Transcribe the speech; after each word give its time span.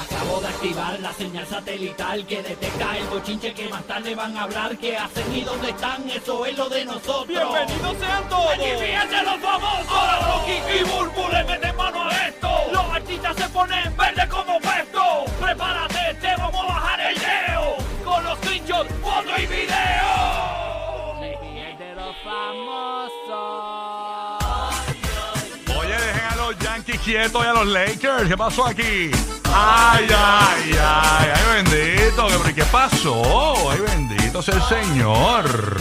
Acabo 0.00 0.40
de 0.40 0.48
activar 0.48 0.98
la 1.00 1.12
señal 1.12 1.46
satelital 1.46 2.26
que 2.26 2.42
detecta 2.42 2.96
el 2.96 3.06
bochinche 3.08 3.52
que 3.52 3.68
más 3.68 3.82
tarde 3.84 4.14
van 4.14 4.34
a 4.36 4.44
hablar. 4.44 4.76
¿Qué 4.78 4.96
hacen 4.96 5.34
y 5.34 5.42
dónde 5.42 5.70
están? 5.70 6.08
Eso 6.08 6.46
es 6.46 6.56
lo 6.56 6.68
de 6.70 6.84
nosotros. 6.86 7.26
¡Bienvenidos 7.28 7.96
sean 7.98 8.28
todos! 8.28 8.52
¡Aquí 8.52 8.70
fíjense 8.80 9.22
los 9.22 9.40
famosos! 9.40 9.88
Ahora 9.90 10.18
Rocky 10.26 10.52
y 10.78 10.82
Burbu 10.84 11.28
le 11.32 11.44
meten 11.44 11.76
mano 11.76 12.08
a 12.08 12.28
esto. 12.28 12.48
Los 12.72 12.84
artistas 12.90 13.36
se 13.36 13.48
ponen 13.50 13.96
verde 13.96 14.28
como 14.28 14.58
puesto. 14.60 15.24
Prepárate, 15.38 16.14
te 16.20 16.36
vamos 16.36 16.62
a 16.62 16.66
bajar 16.66 17.00
el 17.00 17.18
leo. 17.18 17.76
Con 18.04 18.24
los 18.24 18.38
screenshots, 18.38 18.90
foto 19.02 19.30
y 19.36 19.46
video. 19.46 20.30
de 21.78 21.94
los 21.94 22.16
famosos. 22.24 23.10
Oye, 25.78 25.92
dejen 25.92 26.24
a 26.30 26.36
los 26.36 26.58
Yankees 26.58 27.00
quietos 27.00 27.44
y 27.44 27.48
a 27.48 27.52
los 27.52 27.66
Lakers. 27.66 28.28
¿Qué 28.28 28.36
pasó 28.36 28.66
aquí? 28.66 29.10
Ay, 29.54 30.06
ay, 30.10 30.78
ay, 30.80 31.28
ay, 31.34 31.62
bendito. 31.64 32.26
¿Qué, 32.44 32.54
qué 32.54 32.64
pasó? 32.64 33.70
Ay, 33.70 33.80
bendito 33.80 34.42
sea 34.42 34.54
el 34.54 34.62
Señor. 34.62 35.80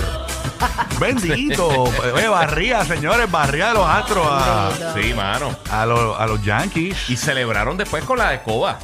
Bendito. 0.99 1.67
Oye, 2.13 2.27
barría, 2.27 2.83
señores, 2.85 3.29
barría 3.31 3.69
de 3.69 3.73
los 3.75 3.87
astros 3.87 4.27
a, 4.29 4.69
Sí, 4.95 5.13
mano. 5.13 5.55
a 5.71 5.85
los, 5.85 6.19
a 6.19 6.25
los 6.27 6.43
Yankees. 6.43 7.09
Y 7.09 7.15
celebraron 7.15 7.77
después 7.77 8.03
con 8.03 8.17
la 8.17 8.33
escoba. 8.33 8.79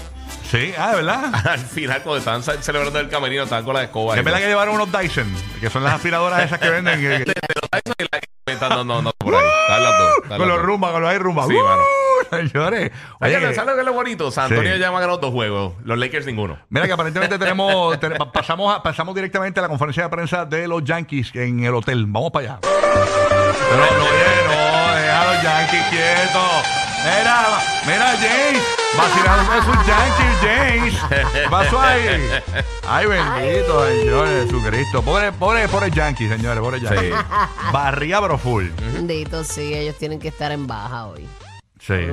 Sí, 0.50 0.74
ah, 0.78 0.92
de 0.92 0.96
verdad. 0.98 1.34
Al 1.50 1.60
final, 1.60 2.02
cuando 2.04 2.20
estaban 2.20 2.44
ce- 2.44 2.62
celebrando 2.62 3.00
el 3.00 3.10
camerino, 3.10 3.44
estaban 3.44 3.66
con 3.66 3.74
la 3.74 3.84
escoba. 3.84 4.16
Es 4.16 4.24
verdad 4.24 4.40
que 4.40 4.48
llevaron 4.48 4.76
unos 4.76 4.92
Dyson, 4.92 5.34
que 5.60 5.70
son 5.70 5.84
las 5.84 5.94
aspiradoras 5.96 6.44
esas 6.46 6.60
que 6.60 6.70
venden 6.70 7.00
que- 7.02 7.26
que- 7.34 7.65
No, 8.48 8.84
no, 8.84 9.02
no, 9.02 9.12
por 9.18 9.34
ahí. 9.34 9.42
Están 9.62 9.84
las 9.84 9.98
dos, 10.00 10.10
están 10.24 10.30
con 10.38 10.40
las 10.40 10.48
los 10.50 10.58
dos. 10.58 10.66
rumba, 10.68 10.92
con 10.92 11.02
los 11.02 11.12
hay 11.12 11.18
rumba. 11.18 11.48
Sí, 11.48 11.54
¡Uh! 11.56 11.64
mano. 11.64 11.82
Señores, 12.52 12.92
Oye, 13.20 13.38
oye, 13.38 13.54
¿sabes 13.56 13.70
lo 13.70 13.74
que 13.74 13.80
es 13.80 13.86
lo 13.86 13.94
bonito? 13.94 14.30
San 14.32 14.46
Antonio 14.46 14.74
Sí. 14.74 14.80
ya 14.80 14.90
van 14.92 14.98
a 15.04 15.06
ganar 15.08 15.20
dos 15.20 15.32
juegos. 15.32 15.74
Los 15.84 15.98
Lakers 15.98 16.26
ninguno. 16.28 16.60
Mira 16.70 16.86
que 16.86 16.94
aparentemente 16.94 17.40
tenemos, 17.40 18.00
ten- 18.00 18.14
pa- 18.14 18.32
pasamos, 18.32 18.76
a- 18.76 18.84
pasamos 18.84 19.16
directamente 19.16 19.60
a 19.60 19.64
la 19.64 19.70
conferencia 19.70 20.04
de 20.04 20.10
prensa 20.10 20.46
de 20.46 20.68
los 20.68 20.84
Yankees 20.84 21.32
en 21.34 21.64
el 21.64 21.74
hotel. 21.74 22.06
Vamos 22.08 22.32
para 22.32 22.46
allá. 22.54 22.60
Pero 22.62 23.78
no, 23.78 24.04
oye, 24.06 24.48
no, 24.48 24.96
deja 24.96 25.22
a 25.22 25.34
los 25.34 25.44
Yankees 25.44 25.86
quietos. 25.90 26.85
Mira, 27.06 27.62
mira, 27.86 28.18
James, 28.18 28.64
vacilando 28.98 29.52
de 29.54 29.62
sus 29.62 29.86
Yankees, 29.86 30.38
James. 30.42 30.96
¿Qué 31.34 31.50
pasó 31.52 31.80
ahí? 31.80 32.30
Ay, 32.88 33.06
bendito, 33.06 33.88
Señor 33.88 34.28
Jesucristo. 34.28 35.02
Pobre, 35.04 35.32
pobre, 35.32 35.68
pobre 35.68 35.92
Yankees, 35.92 36.30
señores, 36.32 36.64
pobre 36.64 36.82
Yankees. 36.82 37.14
Barría, 37.72 38.20
pero 38.22 38.40
full. 38.40 38.70
Bendito, 38.94 39.44
sí, 39.44 39.76
ellos 39.76 39.96
tienen 39.98 40.20
que 40.20 40.30
estar 40.30 40.52
en 40.52 40.66
baja 40.66 41.06
hoy. 41.06 41.28
Sí, 41.78 41.94
sí, 41.94 42.06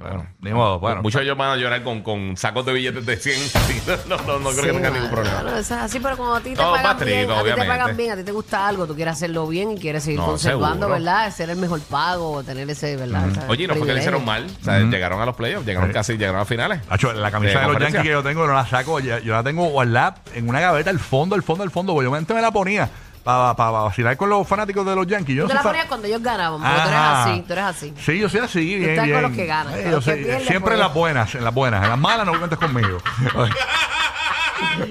bueno, 0.00 0.26
ni 0.40 0.50
modo, 0.52 0.80
bueno. 0.80 1.02
Muchos 1.02 1.20
de 1.20 1.26
ellos 1.26 1.36
van 1.36 1.50
a 1.50 1.56
llorar 1.56 1.84
con, 1.84 2.02
con 2.02 2.36
sacos 2.38 2.64
de 2.64 2.72
billetes 2.72 3.04
de 3.04 3.16
100. 3.16 3.36
Sí, 3.38 3.82
no, 4.08 4.16
no, 4.16 4.38
no 4.40 4.50
creo 4.50 4.62
que 4.62 4.68
Sí, 4.70 4.74
tengan 4.76 4.94
ningún 4.94 5.10
problema. 5.10 5.40
eso 5.50 5.58
es 5.58 5.70
así, 5.72 6.00
pero 6.00 6.16
como 6.16 6.34
a 6.34 6.40
ti 6.40 6.50
te 6.50 6.56
Todo 6.56 6.72
pagan 6.72 6.96
bien, 7.04 7.18
a 7.18 7.26
ti 7.26 7.26
te 7.26 7.40
obviamente. 7.42 7.68
pagan 7.68 7.96
bien, 7.96 8.10
a 8.12 8.16
ti 8.16 8.22
te 8.24 8.32
gusta 8.32 8.66
algo, 8.66 8.86
tú 8.86 8.94
quieres 8.96 9.12
hacerlo 9.12 9.46
bien 9.46 9.72
y 9.72 9.76
quieres 9.78 10.04
seguir 10.04 10.20
No, 10.20 10.26
conservando, 10.26 10.86
seguro. 10.86 10.94
¿verdad? 10.94 11.32
Ser 11.34 11.50
el 11.50 11.58
mejor 11.58 11.80
pago, 11.82 12.42
tener 12.42 12.68
ese, 12.70 12.96
¿verdad? 12.96 13.28
Oye, 13.48 13.68
no 13.68 13.74
fue 13.76 13.86
que 13.86 13.92
le 13.92 13.98
hicieron 14.00 14.24
mal. 14.24 14.46
O 14.62 14.64
sea, 14.64 14.78
llegaron 14.80 15.20
a 15.20 15.26
los 15.26 15.36
playoffs, 15.36 15.66
llegaron 15.66 15.92
casi, 15.92 16.14
llegaron 16.16 16.40
a 16.40 16.44
finales. 16.46 16.80
Acho, 16.88 17.12
la 17.12 17.30
camisa 17.30 17.52
De 17.52 17.58
de, 17.60 17.62
los 17.66 17.66
conferencia. 17.72 17.98
Yankees 17.98 18.08
que 18.10 18.12
yo 18.14 18.22
tengo 18.22 18.46
no 18.46 18.54
la 18.54 18.66
saco, 18.66 19.00
ya- 19.00 19.18
yo 19.20 19.34
la 19.34 19.42
tengo 19.42 19.66
guardada 19.68 20.16
en 20.34 20.48
una 20.48 20.60
gaveta 20.60 20.88
al 20.90 20.98
fondo, 20.98 21.34
al 21.34 21.42
fondo, 21.42 21.62
al 21.62 21.70
fondo, 21.70 21.92
porque 21.92 22.08
yo 22.10 22.14
antes 22.16 22.34
me 22.34 22.40
la 22.42 22.50
ponía 22.50 22.88
para 23.22 23.52
vacilar 23.70 24.16
con 24.16 24.28
los 24.30 24.46
fanáticos 24.48 24.84
de 24.86 24.94
los 24.96 25.06
Yankees. 25.06 25.36
Yo 25.36 25.42
no 25.42 25.48
la 25.48 25.54
soy 25.54 25.62
fa- 25.62 25.68
ponías 25.70 25.86
cuando 25.86 26.06
ellos 26.06 26.22
ganaban, 26.22 26.60
porque 26.60 26.74
tú 26.74 26.88
eres 26.88 27.00
así, 27.00 27.44
tú 27.46 27.52
eres 27.52 27.64
así. 27.64 27.94
Sí, 27.98 28.18
yo 28.18 28.28
soy 28.28 28.40
así, 28.40 28.60
bien, 28.76 28.82
estás 28.90 28.96
con 29.02 29.06
bien. 29.08 29.22
los 29.22 29.32
que 29.32 29.46
ganan, 29.46 29.72
Eh, 29.74 29.76
con 29.76 29.84
yo 29.84 29.90
los 29.96 30.04
que 30.04 30.10
soy- 30.12 30.24
pierden, 30.24 30.40
siempre 30.46 30.60
pues. 30.62 30.74
en 30.74 30.80
las 30.80 30.94
buenas, 30.94 31.34
en 31.34 31.44
las 31.44 31.54
buenas. 31.54 31.82
En 31.84 31.90
las 31.90 31.98
malas 31.98 32.26
no 32.26 32.38
cuentes 32.38 32.58
conmigo. 32.58 32.98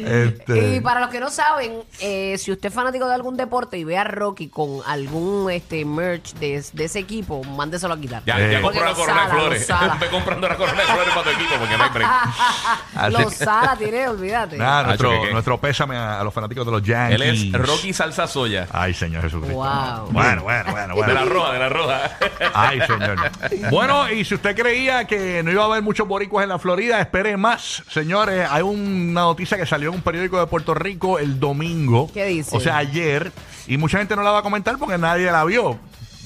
Este, 0.05 0.75
Y 0.75 0.81
para 0.81 0.99
los 0.99 1.09
que 1.09 1.19
no 1.19 1.29
saben, 1.29 1.83
eh, 1.99 2.35
si 2.37 2.51
usted 2.51 2.69
es 2.69 2.73
fanático 2.73 3.07
de 3.07 3.13
algún 3.15 3.37
deporte 3.37 3.77
y 3.77 3.83
ve 3.83 3.97
a 3.97 4.03
Rocky 4.03 4.47
con 4.49 4.79
algún 4.85 5.49
este 5.51 5.85
merch 5.85 6.33
de, 6.35 6.63
de 6.73 6.83
ese 6.85 6.99
equipo, 6.99 7.43
mándeselo 7.43 7.93
a 7.93 7.99
quitar. 7.99 8.23
Ya, 8.25 8.39
Eh. 8.39 8.51
ya 8.53 8.61
compró 8.61 8.85
la 8.85 8.93
corona 8.93 9.27
de 9.27 9.33
los 9.33 9.65
Sala, 9.65 9.79
flores. 9.79 9.93
Estoy 9.93 10.09
comprando 10.09 10.47
la 10.47 10.55
corona 10.57 10.81
de 10.81 10.87
flores 10.87 11.13
para 11.13 11.23
tu 11.23 11.29
equipo 11.29 11.55
porque 11.59 11.77
no 11.77 11.83
hay 11.83 11.89
break. 11.89 12.09
Los 13.19 13.33
Sala 13.35 13.75
tiene, 13.77 14.07
olvídate. 14.07 14.57
nada, 14.57 14.83
nuestro, 14.83 15.31
nuestro 15.31 15.57
pésame 15.59 15.95
a, 15.97 16.19
a 16.19 16.23
los 16.23 16.33
fanáticos 16.33 16.65
de 16.65 16.71
los 16.71 16.83
Yankees. 16.83 17.15
Él 17.15 17.21
es 17.21 17.51
Rocky 17.53 17.93
Salsa 17.93 18.27
Soya. 18.27 18.67
Ay, 18.71 18.93
Señor 18.93 19.23
Jesucristo. 19.23 19.55
Wow. 19.57 20.07
Bueno, 20.11 20.43
bueno, 20.43 20.71
bueno, 20.71 20.95
bueno. 20.95 21.07
De 21.07 21.13
la 21.13 21.25
roja, 21.25 21.53
de 21.53 21.59
la 21.59 21.69
roja. 21.69 22.11
Ay, 22.53 22.81
señor. 22.81 23.17
Bueno, 23.71 24.09
y 24.11 24.25
si 24.25 24.35
usted 24.35 24.55
creía 24.55 25.05
que 25.05 25.41
no 25.43 25.51
iba 25.51 25.63
a 25.63 25.65
haber 25.65 25.81
muchos 25.81 26.07
boricuas 26.07 26.43
en 26.43 26.49
la 26.49 26.59
Florida, 26.59 26.99
espere 26.99 27.37
más, 27.37 27.83
señores. 27.89 28.47
Hay 28.49 28.61
una 28.61 29.21
noticia 29.21 29.57
que 29.59 29.65
salió 29.65 29.89
en 29.89 29.95
un 29.95 30.01
periódico 30.01 30.39
de 30.39 30.47
Puerto 30.47 30.73
Rico 30.73 31.19
el 31.19 31.39
domingo. 31.39 32.09
¿Qué 32.13 32.25
dice? 32.25 32.55
O 32.55 32.59
sea, 32.59 32.77
ayer. 32.77 33.31
Y 33.67 33.77
mucha 33.77 33.97
gente 33.97 34.15
no 34.15 34.23
la 34.23 34.31
va 34.31 34.39
a 34.39 34.41
comentar 34.41 34.77
porque 34.77 34.97
nadie 34.97 35.31
la 35.31 35.43
vio. 35.45 35.77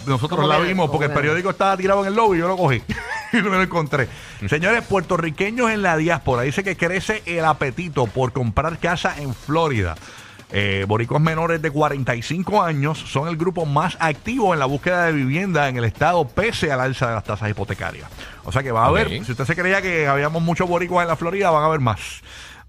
Nosotros 0.05 0.39
¿Cómo 0.39 0.47
la 0.47 0.59
vimos 0.59 0.89
porque 0.89 1.05
el 1.05 1.13
periódico 1.13 1.49
estaba 1.49 1.77
tirado 1.77 2.01
en 2.01 2.07
el 2.07 2.15
lobby 2.15 2.37
y 2.37 2.39
yo 2.41 2.47
lo 2.47 2.57
cogí. 2.57 2.81
y 3.33 3.37
no 3.37 3.49
lo 3.49 3.63
encontré. 3.63 4.07
Señores, 4.47 4.83
puertorriqueños 4.83 5.71
en 5.71 5.81
la 5.81 5.97
diáspora. 5.97 6.43
Dice 6.43 6.63
que 6.63 6.75
crece 6.75 7.23
el 7.25 7.45
apetito 7.45 8.05
por 8.05 8.33
comprar 8.33 8.77
casa 8.79 9.15
en 9.17 9.33
Florida. 9.33 9.95
Eh, 10.55 10.85
boricuas 10.87 11.19
menores 11.19 11.63
de 11.63 11.71
45 11.71 12.61
años 12.61 12.99
son 12.99 13.27
el 13.27 13.37
grupo 13.37 13.65
más 13.65 13.97
activo 13.99 14.53
en 14.53 14.59
la 14.59 14.67
búsqueda 14.67 15.05
de 15.05 15.13
vivienda 15.13 15.67
en 15.67 15.77
el 15.77 15.83
estado 15.83 16.27
pese 16.27 16.71
al 16.71 16.79
alza 16.79 17.07
de 17.07 17.15
las 17.15 17.23
tasas 17.23 17.49
hipotecarias. 17.49 18.07
O 18.43 18.51
sea 18.51 18.61
que 18.61 18.71
va 18.71 18.83
a 18.83 18.87
haber, 18.89 19.25
si 19.25 19.31
usted 19.31 19.45
se 19.45 19.55
creía 19.55 19.81
que 19.81 20.07
habíamos 20.07 20.43
muchos 20.43 20.69
boricuas 20.69 21.05
en 21.05 21.07
la 21.07 21.15
Florida, 21.15 21.49
van 21.49 21.63
a 21.63 21.65
haber 21.65 21.79
más. 21.79 22.21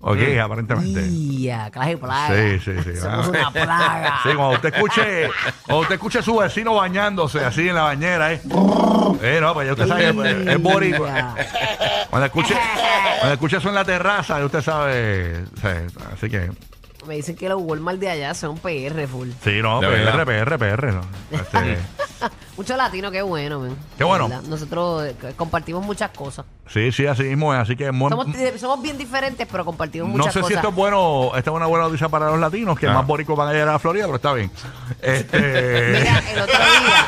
Ok, 0.07 0.19
aparentemente. 0.43 1.09
Ya, 1.41 1.71
clase 1.71 1.91
de 1.91 1.97
plaga. 1.97 2.29
Sí, 2.37 2.59
sí, 2.61 2.73
sí. 2.85 2.97
Somos 2.97 3.27
Ah. 3.27 3.31
una 3.31 3.51
plaga. 3.51 4.15
Sí, 4.23 4.29
cuando 4.35 4.51
usted 4.57 4.75
escuche, 4.75 5.31
cuando 5.67 5.81
usted 5.83 5.95
escuche 5.95 6.19
a 6.19 6.23
su 6.23 6.37
vecino 6.37 6.75
bañándose 6.75 7.43
así 7.45 7.69
en 7.69 7.75
la 7.75 7.83
bañera, 7.85 8.33
¿eh? 8.35 8.41
Eh, 9.23 9.39
no, 9.41 9.55
pues 9.55 9.67
ya 9.67 9.73
usted 9.73 9.89
sabe, 9.89 10.09
es, 10.11 10.47
es 10.49 10.63
boricua. 10.63 11.35
Cuando 12.11 12.27
escuche, 12.27 12.55
cuando 13.19 13.33
escuche 13.35 13.57
eso 13.57 13.69
en 13.71 13.75
la 13.75 13.85
terraza, 13.85 14.39
ya 14.39 14.45
usted 14.45 14.61
sabe. 14.63 15.45
sí, 15.61 15.69
así 16.13 16.29
que, 16.29 16.51
Me 17.07 17.15
dicen 17.17 17.35
que 17.37 17.49
los 17.49 17.61
Walmart 17.63 17.99
de 17.99 18.11
allá 18.11 18.35
son 18.35 18.59
PR 18.59 19.07
full. 19.07 19.31
sí, 19.43 19.61
no, 19.63 19.81
PR. 19.81 20.25
PR, 20.27 20.59
PR. 20.59 20.93
no. 20.93 21.01
Este, 21.31 21.79
Mucho 22.57 22.77
latino, 22.77 23.11
qué 23.11 23.23
bueno, 23.23 23.61
men. 23.61 23.77
Qué 23.99 24.05
bueno. 24.05 24.29
¿Verdad? 24.29 24.43
Nosotros 24.49 25.05
eh, 25.07 25.15
compartimos 25.37 25.85
muchas 25.85 26.11
cosas. 26.11 26.45
sí, 26.69 26.91
sí, 26.93 27.07
así 27.07 27.25
mismo 27.25 27.53
es. 27.55 27.61
Así 27.61 27.77
que, 27.77 27.87
Somos, 27.87 28.27
somos 28.59 28.83
bien 28.83 28.97
diferentes, 28.99 29.47
pero 29.51 29.65
compartimos 29.65 30.09
no 30.09 30.17
muchas 30.19 30.33
sé 30.35 30.41
cosas. 30.41 30.49
si 30.49 30.55
esto 30.55 30.69
es 30.69 30.75
bueno, 30.75 31.33
esta 31.37 31.51
es 31.51 31.57
una 31.57 31.67
buena 31.67 31.85
noticia 31.87 32.09
para 32.09 32.31
los 32.31 32.39
latinos, 32.41 32.79
que 32.79 32.87
Ah. 32.87 32.95
más 32.95 33.07
boricos 33.07 33.37
van 33.37 33.49
a 33.49 33.53
llegar 33.53 33.69
a 33.69 33.79
Florida, 33.79 34.05
pero 34.05 34.17
está 34.17 34.33
bien. 34.33 34.51
Este, 35.03 35.99
Mira, 35.99 36.23
el 36.33 36.41
otro 36.41 36.59
día, 36.59 37.07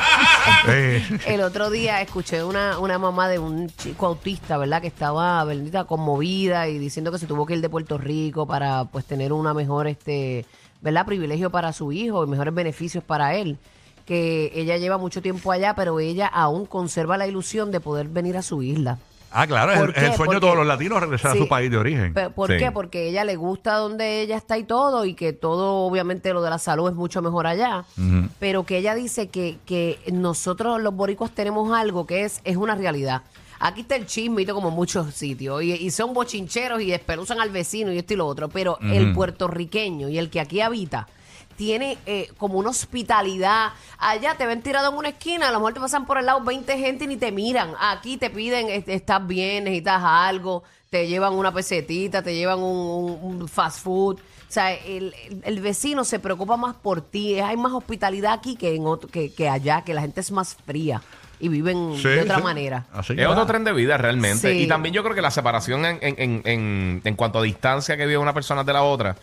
eh, 0.67 1.19
el 1.27 1.41
otro 1.41 1.69
día 1.69 2.01
escuché 2.01 2.43
una, 2.43 2.79
una 2.79 2.97
mamá 2.99 3.27
de 3.29 3.39
un 3.39 3.69
chico 3.69 4.05
autista, 4.07 4.57
¿verdad? 4.57 4.81
Que 4.81 4.87
estaba, 4.87 5.43
bendita, 5.43 5.85
conmovida 5.85 6.67
y 6.67 6.77
diciendo 6.77 7.11
que 7.11 7.19
se 7.19 7.27
tuvo 7.27 7.45
que 7.45 7.53
ir 7.55 7.61
de 7.61 7.69
Puerto 7.69 7.97
Rico 7.97 8.45
para 8.47 8.85
pues 8.85 9.05
tener 9.05 9.33
una 9.33 9.53
mejor, 9.53 9.87
este, 9.87 10.45
¿verdad? 10.81 11.05
Privilegio 11.05 11.49
para 11.49 11.73
su 11.73 11.91
hijo 11.91 12.23
y 12.23 12.27
mejores 12.27 12.53
beneficios 12.53 13.03
para 13.03 13.35
él. 13.35 13.57
Que 14.07 14.51
ella 14.55 14.77
lleva 14.77 14.97
mucho 14.97 15.21
tiempo 15.21 15.51
allá, 15.51 15.75
pero 15.75 15.99
ella 15.99 16.25
aún 16.27 16.65
conserva 16.65 17.17
la 17.17 17.27
ilusión 17.27 17.71
de 17.71 17.79
poder 17.79 18.07
venir 18.07 18.37
a 18.37 18.41
su 18.41 18.63
isla. 18.63 18.97
ah, 19.29 19.45
claro, 19.45 19.73
es, 19.73 19.79
¿Por 19.79 19.89
el- 19.89 19.95
es 19.97 20.03
el 20.03 20.09
qué? 20.11 20.15
sueño 20.17 20.33
de 20.35 20.39
todos 20.39 20.55
los 20.55 20.65
latinos 20.65 20.99
regresar 21.01 21.33
Sí. 21.33 21.37
a 21.37 21.41
su 21.41 21.47
país 21.49 21.69
de 21.69 21.77
origen. 21.77 22.13
¿Por 22.33 22.49
Sí. 22.51 22.57
qué? 22.57 22.71
Porque 22.71 23.09
ella 23.09 23.23
le 23.25 23.35
gusta 23.35 23.75
donde 23.75 24.21
ella 24.21 24.37
está 24.37 24.57
y 24.57 24.63
todo, 24.63 25.03
y 25.05 25.13
que 25.13 25.33
todo, 25.33 25.85
obviamente, 25.85 26.31
lo 26.33 26.41
de 26.41 26.49
la 26.49 26.57
salud 26.57 26.89
es 26.89 26.95
mucho 26.95 27.21
mejor 27.21 27.45
allá. 27.45 27.83
Pero 28.39 28.65
que 28.65 28.77
ella 28.77 28.95
dice 28.95 29.27
que, 29.27 29.57
que 29.65 29.99
nosotros 30.11 30.81
los 30.81 30.95
boricuas 30.95 31.31
tenemos 31.31 31.71
algo 31.77 32.07
que 32.07 32.23
es, 32.23 32.39
es 32.45 32.55
una 32.55 32.73
realidad. 32.75 33.21
Aquí 33.59 33.81
está 33.81 33.95
el 33.97 34.05
chismito 34.05 34.53
como 34.55 34.69
en 34.69 34.75
muchos 34.75 35.13
sitios, 35.13 35.61
y, 35.61 35.73
y 35.73 35.91
son 35.91 36.13
bochincheros 36.13 36.79
y 36.81 36.91
despeluzan 36.91 37.41
al 37.41 37.49
vecino 37.49 37.91
y 37.91 37.97
esto 37.97 38.13
y 38.13 38.17
lo 38.17 38.25
otro, 38.27 38.47
pero 38.49 38.77
el 38.81 39.13
puertorriqueño 39.13 40.09
y 40.09 40.17
el 40.17 40.29
que 40.29 40.39
aquí 40.39 40.61
habita 40.61 41.07
tiene 41.57 41.97
eh, 42.05 42.29
como 42.37 42.59
una 42.59 42.69
hospitalidad. 42.69 43.71
Allá 43.97 44.35
te 44.37 44.45
ven 44.45 44.61
tirado 44.61 44.91
en 44.91 44.97
una 44.97 45.09
esquina, 45.09 45.49
a 45.49 45.51
lo 45.51 45.59
mejor 45.59 45.73
te 45.73 45.79
pasan 45.79 46.05
por 46.05 46.17
el 46.17 46.25
lado 46.27 46.41
20 46.41 46.77
gente 46.77 47.03
y 47.05 47.07
ni 47.07 47.17
te 47.17 47.31
miran. 47.31 47.71
Aquí 47.79 48.17
te 48.17 48.29
piden, 48.29 48.69
este, 48.69 48.93
estás 48.93 49.25
bien, 49.25 49.65
necesitas 49.65 50.01
algo, 50.03 50.63
te 50.89 51.07
llevan 51.07 51.33
una 51.33 51.51
pesetita, 51.53 52.21
te 52.21 52.35
llevan 52.35 52.59
un, 52.59 53.19
un- 53.21 53.41
un 53.41 53.47
fast 53.47 53.83
food. 53.83 54.15
O 54.19 54.51
sea, 54.51 54.71
el, 54.73 55.13
el- 55.29 55.41
el 55.43 55.59
vecino 55.61 56.05
se 56.05 56.19
preocupa 56.19 56.55
más 56.55 56.75
por 56.75 57.01
ti. 57.01 57.39
Hay 57.39 57.57
más 57.57 57.73
hospitalidad 57.73 58.33
aquí 58.33 58.55
que, 58.55 58.75
en 58.75 58.85
otro, 58.85 59.09
que, 59.09 59.33
que 59.33 59.49
allá, 59.49 59.81
que 59.81 59.93
la 59.93 60.01
gente 60.01 60.21
es 60.21 60.31
más 60.31 60.55
fría 60.65 61.01
y 61.39 61.49
viven 61.49 61.95
Sí, 61.97 62.07
de 62.07 62.21
otra 62.21 62.37
sí. 62.37 62.43
manera. 62.43 62.85
Así 62.93 63.13
Es 63.17 63.27
otro 63.27 63.45
tren 63.45 63.63
de 63.63 63.73
vida 63.73 63.97
realmente. 63.97 64.51
Sí. 64.53 64.63
Y 64.63 64.67
también 64.67 64.93
yo 64.95 65.03
creo 65.03 65.13
que 65.15 65.21
la 65.21 65.29
separación 65.31 65.85
en, 65.85 65.99
en, 66.01 66.15
en, 66.17 66.41
en, 66.45 67.01
en 67.03 67.15
cuanto 67.15 67.39
a 67.39 67.43
distancia 67.43 67.97
que 67.97 68.05
vive 68.05 68.17
una 68.17 68.33
persona 68.33 68.63
de 68.63 68.73
la 68.73 68.81
otra, 68.83 69.15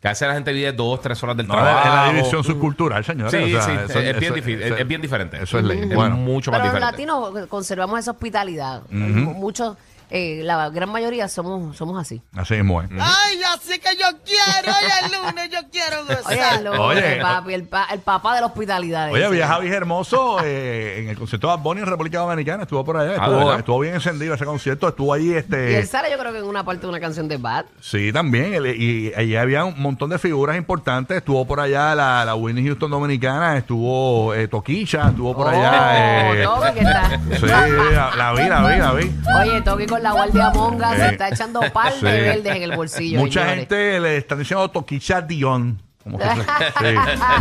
que 0.00 0.08
a 0.08 0.12
veces 0.12 0.26
la 0.28 0.34
gente 0.34 0.52
vive 0.52 0.72
dos, 0.72 1.00
tres 1.02 1.22
horas 1.22 1.36
del 1.36 1.46
No, 1.46 1.54
es 1.54 1.60
trabajo. 1.60 1.88
la 1.94 2.12
división 2.12 2.42
subcultural, 2.42 3.04
señores. 3.04 3.30
Sí, 3.32 3.54
o 3.54 3.60
sea, 3.60 3.62
sí, 3.62 3.72
eso- 3.72 3.98
es, 4.00 4.18
bien 4.18 4.34
eso- 4.36 4.48
es, 4.74 4.80
es 4.80 4.88
bien 4.88 5.02
diferente. 5.02 5.42
Eso 5.42 5.58
es 5.58 5.64
ley. 5.64 5.80
Es 5.80 5.94
Bueno. 5.94 6.16
mucho 6.16 6.50
más 6.50 6.60
Pero 6.60 6.72
los 6.72 6.80
diferente. 6.80 7.14
latinos 7.30 7.48
conservamos 7.48 7.98
esa 8.00 8.12
hospitalidad. 8.12 8.82
Mu- 8.90 9.34
Muchos 9.34 9.76
eh, 10.10 10.40
la 10.42 10.68
gran 10.70 10.90
mayoría 10.90 11.28
somos, 11.28 11.76
somos 11.76 12.00
así. 12.00 12.20
Así 12.36 12.54
mismo 12.54 12.82
es. 12.82 12.88
Ay, 12.98 13.40
así 13.54 13.78
que 13.78 13.96
yo 13.96 14.06
quiero, 14.24 14.76
hoy 14.76 14.86
es 15.04 15.12
lunes, 15.12 15.50
yo 15.50 15.58
quiero 15.70 16.02
Oye, 16.08 16.14
gozar. 16.16 16.58
el, 16.58 16.64
lunes, 16.64 16.80
Oye, 16.80 17.16
papi, 17.20 17.54
el, 17.54 17.64
pa- 17.68 17.86
el 17.92 18.00
papá 18.00 18.34
de 18.34 18.40
la 18.40 18.46
hospitalidad. 18.48 19.10
Oye, 19.12 19.22
ese. 19.24 19.32
vi 19.34 19.40
a 19.40 19.48
Javi 19.48 19.68
Hermoso 19.68 20.38
eh, 20.44 21.00
en 21.00 21.08
el 21.10 21.16
concierto 21.18 21.46
de 21.48 21.54
Bad 21.56 21.62
Bunny 21.62 21.80
en 21.82 21.86
República 21.86 22.18
Dominicana. 22.18 22.62
Estuvo 22.64 22.84
por 22.84 22.96
allá. 22.96 23.12
Ah, 23.12 23.24
Estuvo, 23.24 23.38
¿verdad? 23.38 23.58
estuvo 23.58 23.78
bien 23.80 23.94
encendido 23.94 24.34
ese 24.34 24.44
concierto. 24.44 24.88
Estuvo 24.88 25.12
ahí 25.14 25.30
Y 25.30 25.34
este. 25.34 25.78
él 25.78 25.86
sale, 25.86 26.10
yo 26.10 26.18
creo 26.18 26.32
que 26.32 26.38
en 26.38 26.44
una 26.46 26.64
parte 26.64 26.82
de 26.82 26.88
una 26.88 27.00
canción 27.00 27.28
de 27.28 27.36
Bad. 27.36 27.66
Sí, 27.80 28.12
también. 28.12 28.54
y 28.76 29.12
allí 29.14 29.36
había 29.36 29.64
un 29.64 29.80
montón 29.80 30.10
de 30.10 30.18
figuras 30.18 30.56
importantes. 30.56 31.18
Estuvo 31.18 31.46
por 31.46 31.60
allá 31.60 31.94
la, 31.94 32.24
la 32.24 32.34
Whitney 32.34 32.64
Houston 32.66 32.90
Dominicana. 32.90 33.56
Estuvo 33.56 34.34
eh, 34.34 34.48
Toquicha. 34.48 35.08
Estuvo 35.08 35.34
por 35.34 35.46
Oh, 35.46 35.50
allá. 35.50 36.34
eh, 36.34 36.42
Toby, 36.44 36.72
que 36.74 36.80
está. 36.80 37.10
sí, 37.40 37.46
la, 37.46 38.14
la 38.16 38.32
vi, 38.32 38.48
la 38.48 38.68
vi, 38.68 38.78
la 38.78 38.92
vi. 38.92 39.12
Oye, 39.40 39.60
Toki 39.62 39.86
con 39.86 39.99
la 40.02 40.12
guardia 40.12 40.50
monga 40.50 40.94
se 40.96 41.02
Eh, 41.02 41.08
está 41.12 41.28
echando 41.28 41.60
par 41.72 41.92
de 41.92 41.98
sí. 41.98 42.04
verdes 42.04 42.56
en 42.56 42.62
el 42.62 42.76
bolsillo. 42.76 43.18
Mucha 43.20 43.40
señores. 43.40 43.58
gente 43.60 44.00
le 44.00 44.16
están 44.18 44.38
diciendo 44.38 44.68
Toquicha 44.70 45.20
Dion. 45.20 45.80
Como 46.02 46.18
que 46.18 46.24
se- 46.24 46.34
sí. 46.80 46.96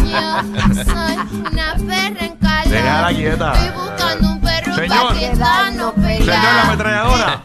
Yo 0.10 0.84
soy 0.84 1.18
una 1.40 1.76
perra 1.76 2.26
en 2.26 2.36
calor. 2.38 2.68
Déjala 2.70 3.10
quieta. 3.10 3.54
Estoy 3.54 3.70
buscando 3.82 4.28
un 4.32 4.42
perro 4.42 4.76
Señor. 4.76 5.08
para 5.08 5.20
quedarnos 5.20 5.94
Señor, 5.96 6.20
la 6.26 6.26
pegados. 6.26 6.64
ametralladora. 6.66 7.44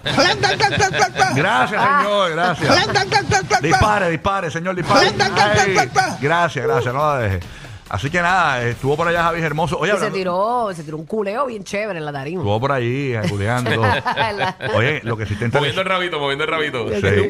Gracias, 1.35 1.83
señor, 1.83 2.31
gracias. 2.33 3.63
Dispare, 3.63 4.11
dispare, 4.11 4.51
señor, 4.51 4.75
dispare. 4.77 5.07
Ay, 5.09 5.89
gracias, 6.21 6.65
gracias, 6.67 6.95
no 6.95 7.01
la 7.15 7.19
deje. 7.21 7.41
Así 7.89 8.11
que 8.11 8.21
nada, 8.23 8.63
estuvo 8.63 8.97
por 8.97 9.07
allá 9.09 9.23
Javi 9.25 9.41
Hermoso. 9.43 9.79
Oye, 9.79 9.91
Y 9.91 9.93
se 9.93 9.97
hablando- 9.97 10.17
tiró, 10.19 10.69
se 10.75 10.83
tiró 10.85 10.97
un 10.97 11.07
culeo 11.07 11.47
bien 11.47 11.65
chévere 11.65 11.99
en 11.99 12.05
la 12.05 12.13
tarima. 12.13 12.41
estuvo 12.43 12.59
por 12.61 12.73
ahí. 12.73 13.13
La- 13.13 14.57
Oye, 14.75 15.01
lo 15.05 15.17
que 15.17 15.27
sí 15.27 15.35
está 15.41 15.59
Moviendo 15.59 15.83
el 15.83 15.87
rabito, 15.87 16.19
moviendo 16.19 16.45
el 16.45 16.51
rabito. 16.51 16.89
Sí. 16.89 17.29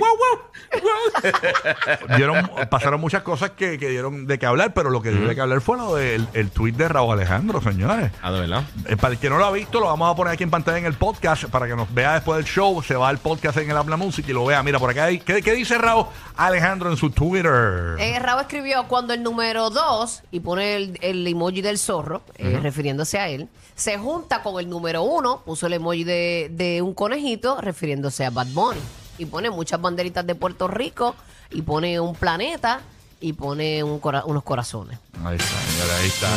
Dieron, 2.17 2.51
pasaron 2.71 3.01
muchas 3.01 3.23
cosas 3.23 3.51
que, 3.51 3.79
que 3.79 3.89
dieron 3.89 4.27
de 4.27 4.39
qué 4.39 4.47
hablar, 4.47 4.73
pero 4.75 4.91
lo 4.91 5.03
que 5.03 5.11
dio 5.11 5.27
de 5.27 5.35
qué 5.35 5.41
hablar 5.41 5.61
fue 5.61 5.77
lo 5.77 5.95
del 5.97 6.27
el 6.35 6.51
tweet 6.51 6.73
de 6.73 6.89
Raúl 6.89 7.13
Alejandro, 7.15 7.61
señores. 7.61 8.11
Ah, 8.23 8.31
de 8.33 8.41
verdad. 8.41 8.63
Eh, 8.87 8.97
Para 8.97 9.15
el 9.15 9.19
que 9.21 9.31
no 9.31 9.39
lo 9.39 9.45
ha 9.47 9.51
visto, 9.53 9.81
lo 9.81 9.87
vamos 9.87 10.11
a 10.13 10.17
poner 10.17 10.33
aquí 10.35 10.43
en 10.45 10.51
pantalla 10.51 10.79
en 10.79 10.87
el 10.87 10.95
podcast 10.95 11.45
para 11.47 11.67
que 11.67 11.77
nos 11.77 11.93
vea 11.93 12.15
después 12.15 12.37
del 12.39 12.47
show. 12.47 12.83
Se 12.83 12.95
va 12.95 13.09
al 13.09 13.19
podcast 13.19 13.59
en 13.59 13.71
el 13.71 13.77
Habla 13.77 13.97
Music 13.97 14.25
y 14.29 14.33
lo 14.33 14.45
vea. 14.45 14.63
Mira, 14.63 14.79
por 14.79 14.91
acá 14.91 15.05
hay. 15.05 15.19
¿Qué, 15.21 15.43
qué 15.43 15.53
dice 15.55 15.79
Raúl 15.79 16.07
Alejandro 16.37 16.91
en 16.91 16.97
su 16.97 17.11
Twitter? 17.11 17.97
Eh, 17.99 18.19
Raúl 18.21 18.41
escribió 18.43 18.85
cuando 18.89 19.15
el 19.15 19.23
número 19.23 19.71
2, 19.71 20.23
y 20.33 20.41
pone 20.45 20.77
el, 20.77 20.99
el 21.01 21.27
emoji 21.27 21.63
del 21.63 21.79
zorro, 21.79 22.23
eh, 22.37 22.59
refiriéndose 22.63 23.19
a 23.19 23.29
él, 23.29 23.49
se 23.75 23.99
junta 23.99 24.43
con 24.43 24.61
el 24.61 24.69
número 24.69 25.03
1, 25.03 25.43
puso 25.45 25.67
el 25.67 25.73
emoji 25.73 26.05
de, 26.05 26.49
de 26.53 26.83
un 26.83 26.95
conejito, 26.95 27.61
refiriéndose 27.61 28.25
a 28.25 28.31
Bad 28.31 28.49
Bunny. 28.49 28.81
Y 29.19 29.27
pone 29.27 29.49
muchas 29.51 29.81
banderitas 29.81 30.27
de 30.27 30.35
Puerto 30.35 30.69
Rico, 30.69 31.15
y 31.51 31.63
pone 31.63 31.99
un 32.01 32.15
planeta, 32.15 32.81
y 33.21 33.33
pone 33.33 33.83
un 33.83 33.99
cora- 34.01 34.25
unos 34.27 34.43
corazones. 34.43 34.99
Ahí 35.25 35.37
está, 35.37 35.47
señora, 35.73 35.97
ahí 35.99 36.07
está. 36.09 36.29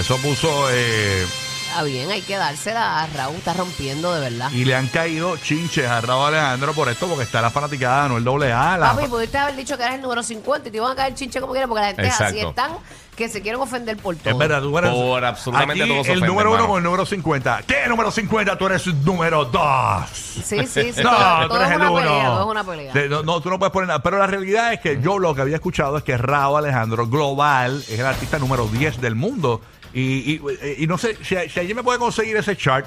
Eso 0.00 0.16
puso. 0.18 0.48
eh, 0.70 1.26
Está 1.72 1.84
bien, 1.84 2.10
hay 2.10 2.20
que 2.20 2.36
dársela 2.36 3.02
a 3.02 3.06
Raúl, 3.06 3.36
está 3.36 3.54
rompiendo 3.54 4.12
de 4.12 4.20
verdad. 4.20 4.50
y 4.52 4.66
le 4.66 4.74
han 4.74 4.88
caído 4.88 5.38
chinches 5.38 5.86
a 5.88 6.02
Raúl 6.02 6.26
Alejandro 6.26 6.74
por 6.74 6.90
esto, 6.90 7.06
porque 7.06 7.24
está 7.24 7.40
la 7.40 7.48
fanaticada, 7.50 8.08
no 8.08 8.18
el 8.18 8.24
doble 8.24 8.52
A. 8.52 8.76
La, 8.76 8.92
Papi, 8.94 9.06
pudiste 9.06 9.38
haber 9.38 9.56
dicho 9.56 9.78
que 9.78 9.82
eres 9.84 9.94
el 9.96 10.02
número 10.02 10.22
50 10.22 10.68
y 10.68 10.70
te 10.70 10.76
iban 10.76 10.92
a 10.92 10.94
caer 10.94 11.14
chinche 11.14 11.40
como 11.40 11.52
quieran, 11.54 11.70
porque 11.70 11.80
la 11.80 11.86
gente 11.88 12.08
así 12.08 12.40
están 12.40 12.72
que 13.16 13.28
se 13.30 13.40
quieren 13.40 13.58
ofender 13.60 13.96
por 13.96 14.16
todo. 14.16 14.30
es 14.30 14.36
verdad, 14.38 14.60
tú 14.60 14.76
eres. 14.76 14.90
Por 14.90 15.24
absolutamente 15.24 15.82
aquí 15.82 15.90
todo 15.92 16.04
se 16.04 16.12
El 16.12 16.18
ofende, 16.18 16.26
número 16.28 16.52
uno 16.54 16.66
con 16.68 16.76
el 16.78 16.82
número 16.84 17.06
50. 17.06 17.62
¿Qué 17.66 17.86
número 17.88 18.10
50? 18.10 18.58
Tú 18.58 18.66
eres 18.66 18.86
el 18.86 19.04
número 19.04 19.44
2. 19.46 20.08
Sí, 20.12 20.66
sí, 20.66 20.92
sí. 20.94 21.02
No, 21.02 21.10
todo, 21.10 21.48
tú 21.48 21.56
eres 21.56 21.68
es 21.68 21.74
el 21.74 21.80
una 21.80 21.90
uno. 21.90 22.00
pelea, 22.02 22.24
todo 22.26 22.40
es 22.40 22.46
una 22.50 22.64
pelea. 22.64 22.92
De- 22.92 23.08
no, 23.08 23.22
no, 23.22 23.40
tú 23.40 23.48
no 23.50 23.58
puedes 23.58 23.72
poner 23.72 23.88
nada. 23.88 24.02
Pero 24.02 24.18
la 24.18 24.26
realidad 24.26 24.72
es 24.74 24.80
que 24.80 25.00
yo 25.02 25.18
lo 25.18 25.34
que 25.34 25.40
había 25.42 25.56
escuchado 25.56 25.96
es 25.98 26.04
que 26.04 26.16
Raúl 26.18 26.58
Alejandro 26.58 27.06
Global 27.06 27.82
es 27.88 27.98
el 27.98 28.04
artista 28.06 28.38
número 28.38 28.66
10 28.66 29.00
del 29.00 29.14
mundo. 29.14 29.60
Y, 29.94 30.34
y- 30.34 30.40
y 30.78 30.86
no 30.86 30.96
sé, 30.98 31.16
si, 31.22 31.36
si 31.48 31.60
alguien 31.60 31.76
me 31.76 31.82
puede 31.82 31.98
conseguir 31.98 32.36
ese 32.36 32.56
chart, 32.56 32.86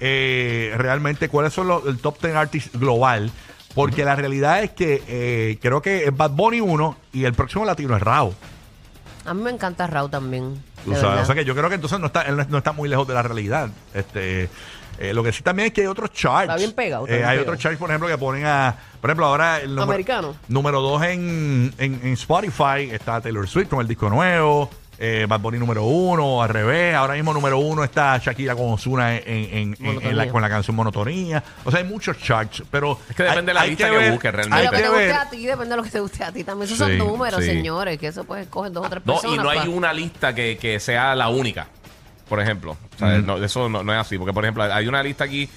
eh, 0.00 0.72
realmente 0.76 1.28
cuáles 1.28 1.52
son 1.52 1.68
los, 1.68 1.86
el 1.86 1.98
top 1.98 2.20
10 2.20 2.34
artists 2.34 2.78
global. 2.78 3.30
Porque 3.74 4.04
la 4.04 4.16
realidad 4.16 4.62
es 4.64 4.70
que 4.72 5.02
eh, 5.06 5.58
creo 5.62 5.80
que 5.80 6.04
es 6.04 6.16
Bad 6.16 6.30
Bunny 6.32 6.60
1 6.60 6.96
y 7.12 7.24
el 7.24 7.34
próximo 7.34 7.64
latino 7.64 7.94
es 7.96 8.02
Raúl. 8.02 8.34
A 9.24 9.32
mí 9.34 9.42
me 9.42 9.50
encanta 9.50 9.86
Raúl 9.86 10.10
también. 10.10 10.60
O 10.86 10.96
sea 11.24 11.34
que 11.34 11.44
yo 11.44 11.54
creo 11.54 11.68
que 11.68 11.74
entonces 11.76 12.00
no 12.00 12.06
está, 12.06 12.22
él 12.22 12.44
no- 12.48 12.58
está 12.58 12.72
muy 12.72 12.88
lejos 12.88 13.06
de 13.06 13.14
la 13.14 13.22
realidad. 13.22 13.68
Este, 13.94 14.48
eh, 14.98 15.14
lo 15.14 15.22
que 15.22 15.30
sí 15.32 15.42
también 15.44 15.68
es 15.68 15.72
que 15.72 15.82
hay 15.82 15.86
otros 15.86 16.10
charts. 16.12 16.44
Está 16.44 16.56
bien 16.56 16.72
pegado, 16.72 17.04
está 17.04 17.14
Eh, 17.14 17.18
hay 17.18 17.22
pegado. 17.38 17.42
otros 17.42 17.58
charts, 17.60 17.78
por 17.78 17.90
ejemplo, 17.90 18.08
que 18.08 18.18
ponen 18.18 18.44
a. 18.46 18.74
Por 19.00 19.10
ejemplo, 19.10 19.26
ahora 19.26 19.60
el 19.60 19.68
número, 19.68 19.82
Americano. 19.84 20.36
número 20.48 20.80
dos 20.80 21.02
en, 21.04 21.72
en, 21.78 22.00
en 22.02 22.12
Spotify 22.14 22.90
está 22.90 23.20
Taylor 23.20 23.46
Swift 23.48 23.68
con 23.68 23.80
el 23.80 23.86
disco 23.86 24.10
nuevo. 24.10 24.68
Eh, 25.02 25.24
Bad 25.26 25.40
Bunny 25.40 25.58
número 25.58 25.82
uno, 25.84 26.42
al 26.42 26.50
revés. 26.50 26.94
Ahora 26.94 27.14
mismo 27.14 27.32
número 27.32 27.58
uno 27.58 27.82
está 27.82 28.18
Shakira 28.18 28.54
con 28.54 28.70
Ozuna 28.74 29.16
en, 29.16 29.22
en- 29.26 29.34
en- 29.34 29.76
en 29.78 29.84
Monotonía. 29.86 30.12
la, 30.12 30.28
con 30.28 30.42
la 30.42 30.48
canción 30.50 30.76
Monotonía. 30.76 31.42
O 31.64 31.70
sea, 31.70 31.80
hay 31.80 31.86
muchos 31.86 32.18
charts, 32.18 32.62
pero. 32.70 32.98
Es 33.08 33.16
que 33.16 33.22
depende 33.22 33.50
de 33.50 33.54
la 33.54 33.64
lista 33.64 33.88
que 33.90 34.10
busques, 34.10 34.30
realmente. 34.32 34.58
Hay 34.58 34.64
lo 34.66 34.70
que 34.72 34.82
te 34.82 34.88
guste 34.90 35.12
a 35.14 35.30
ti 35.30 35.46
depende 35.46 35.70
de 35.70 35.76
lo 35.78 35.82
que 35.82 35.90
te 35.90 36.00
guste 36.00 36.22
a 36.22 36.30
ti 36.32 36.44
también. 36.44 36.70
Esos 36.70 36.86
Sí, 36.86 36.98
son 36.98 36.98
números, 36.98 37.40
sí. 37.40 37.46
señores, 37.46 37.98
que 37.98 38.08
eso 38.08 38.24
pues 38.24 38.46
cogen 38.48 38.74
dos 38.74 38.86
o 38.86 38.90
tres 38.90 39.02
No, 39.06 39.14
personas. 39.14 39.36
y 39.38 39.42
no 39.42 39.48
hay 39.48 39.68
una 39.68 39.92
lista 39.94 40.34
que, 40.34 40.58
que 40.58 40.78
sea 40.78 41.14
la 41.14 41.30
única, 41.30 41.66
por 42.28 42.38
ejemplo. 42.38 42.76
O 42.94 42.98
sea, 42.98 43.08
Mm. 43.18 43.24
no, 43.26 43.42
eso 43.42 43.70
no, 43.70 43.82
no 43.82 43.94
es 43.94 43.98
así. 44.00 44.18
Porque, 44.18 44.34
por 44.34 44.44
ejemplo, 44.44 44.64
hay 44.64 44.86
una 44.86 45.02
lista 45.02 45.24
aquí. 45.24 45.48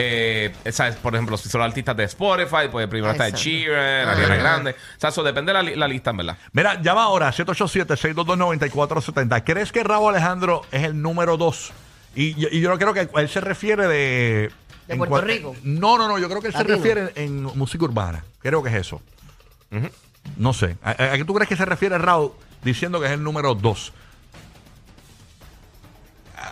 Eh. 0.00 0.54
Por 1.02 1.12
ejemplo, 1.12 1.36
si 1.36 1.48
son 1.48 1.60
artistas 1.60 1.96
de 1.96 2.04
Spotify, 2.04 2.68
pues 2.70 2.86
primero 2.86 3.10
está 3.10 3.30
Sheeran, 3.30 4.08
ah, 4.08 4.12
Ariana 4.12 4.36
Grande. 4.36 4.70
O 4.70 5.00
sea, 5.00 5.10
eso 5.10 5.24
depende 5.24 5.52
de 5.52 5.74
la, 5.74 5.88
lista, 5.88 6.10
en 6.10 6.18
verdad. 6.18 6.38
Mira, 6.52 6.80
llama 6.80 7.02
ahora 7.02 7.32
787-622-9470. 7.32 9.42
¿Crees 9.44 9.72
que 9.72 9.82
Raúl 9.82 10.14
Alejandro 10.14 10.62
es 10.70 10.84
el 10.84 11.02
número 11.02 11.36
2? 11.36 11.72
Y, 12.14 12.60
yo 12.60 12.70
no 12.70 12.78
creo 12.78 12.94
que 12.94 13.08
él 13.12 13.28
se 13.28 13.40
refiere 13.40 13.88
de... 13.88 14.52
¿De 14.86 14.96
Puerto 14.96 15.20
Rico? 15.20 15.56
No, 15.64 15.98
no, 15.98 16.06
no. 16.06 16.20
Yo 16.20 16.28
creo 16.28 16.40
que 16.40 16.46
él 16.46 16.54
se 16.54 16.62
refiere 16.62 17.10
en, 17.16 17.42
música 17.42 17.84
urbana. 17.84 18.24
Creo 18.38 18.62
que 18.62 18.68
es 18.68 18.76
eso. 18.76 19.02
No 20.36 20.52
sé. 20.52 20.76
¿A, 20.80 20.90
¿A, 20.90 21.16
qué 21.16 21.24
tú 21.24 21.34
crees 21.34 21.48
que 21.48 21.56
se 21.56 21.64
refiere 21.64 21.98
Raúl 21.98 22.30
diciendo 22.62 23.00
que 23.00 23.06
es 23.06 23.12
el 23.12 23.24
número 23.24 23.56
2? 23.56 23.92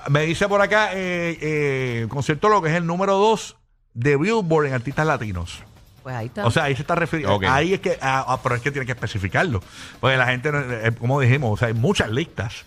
Me 0.09 0.23
dice 0.23 0.49
por 0.49 0.61
acá, 0.61 0.91
eh, 0.95 1.37
eh, 1.41 2.07
concierto 2.09 2.49
lo 2.49 2.63
que 2.63 2.69
es 2.71 2.75
el 2.77 2.87
número 2.87 3.15
dos 3.17 3.57
de 3.95 4.17
Billboard 4.17 4.67
en 4.67 4.75
artistas 4.75 5.07
latinos. 5.07 5.63
Pues 6.03 6.15
ahí 6.15 6.27
está. 6.27 6.47
O 6.47 6.51
sea, 6.51 6.65
ahí 6.65 6.77
se 6.77 6.83
está 6.83 6.95
refiriendo. 6.95 7.35
Ahí 7.49 7.75
es 7.75 7.81
que, 7.81 7.99
ah, 8.01 8.25
ah, 8.29 8.41
pero 8.43 8.55
es 8.55 8.63
que 8.63 8.71
tiene 8.71 8.87
que 8.87 8.93
especificarlo. 8.93 9.61
Porque 10.01 10.17
la 10.17 10.27
gente, 10.27 10.53
no- 10.53 10.61
eh, 10.61 10.93
como 10.99 11.21
dijimos, 11.21 11.53
o 11.53 11.57
sea, 11.57 11.69
hay 11.69 11.75
muchas 11.75 12.11
listas. 12.11 12.65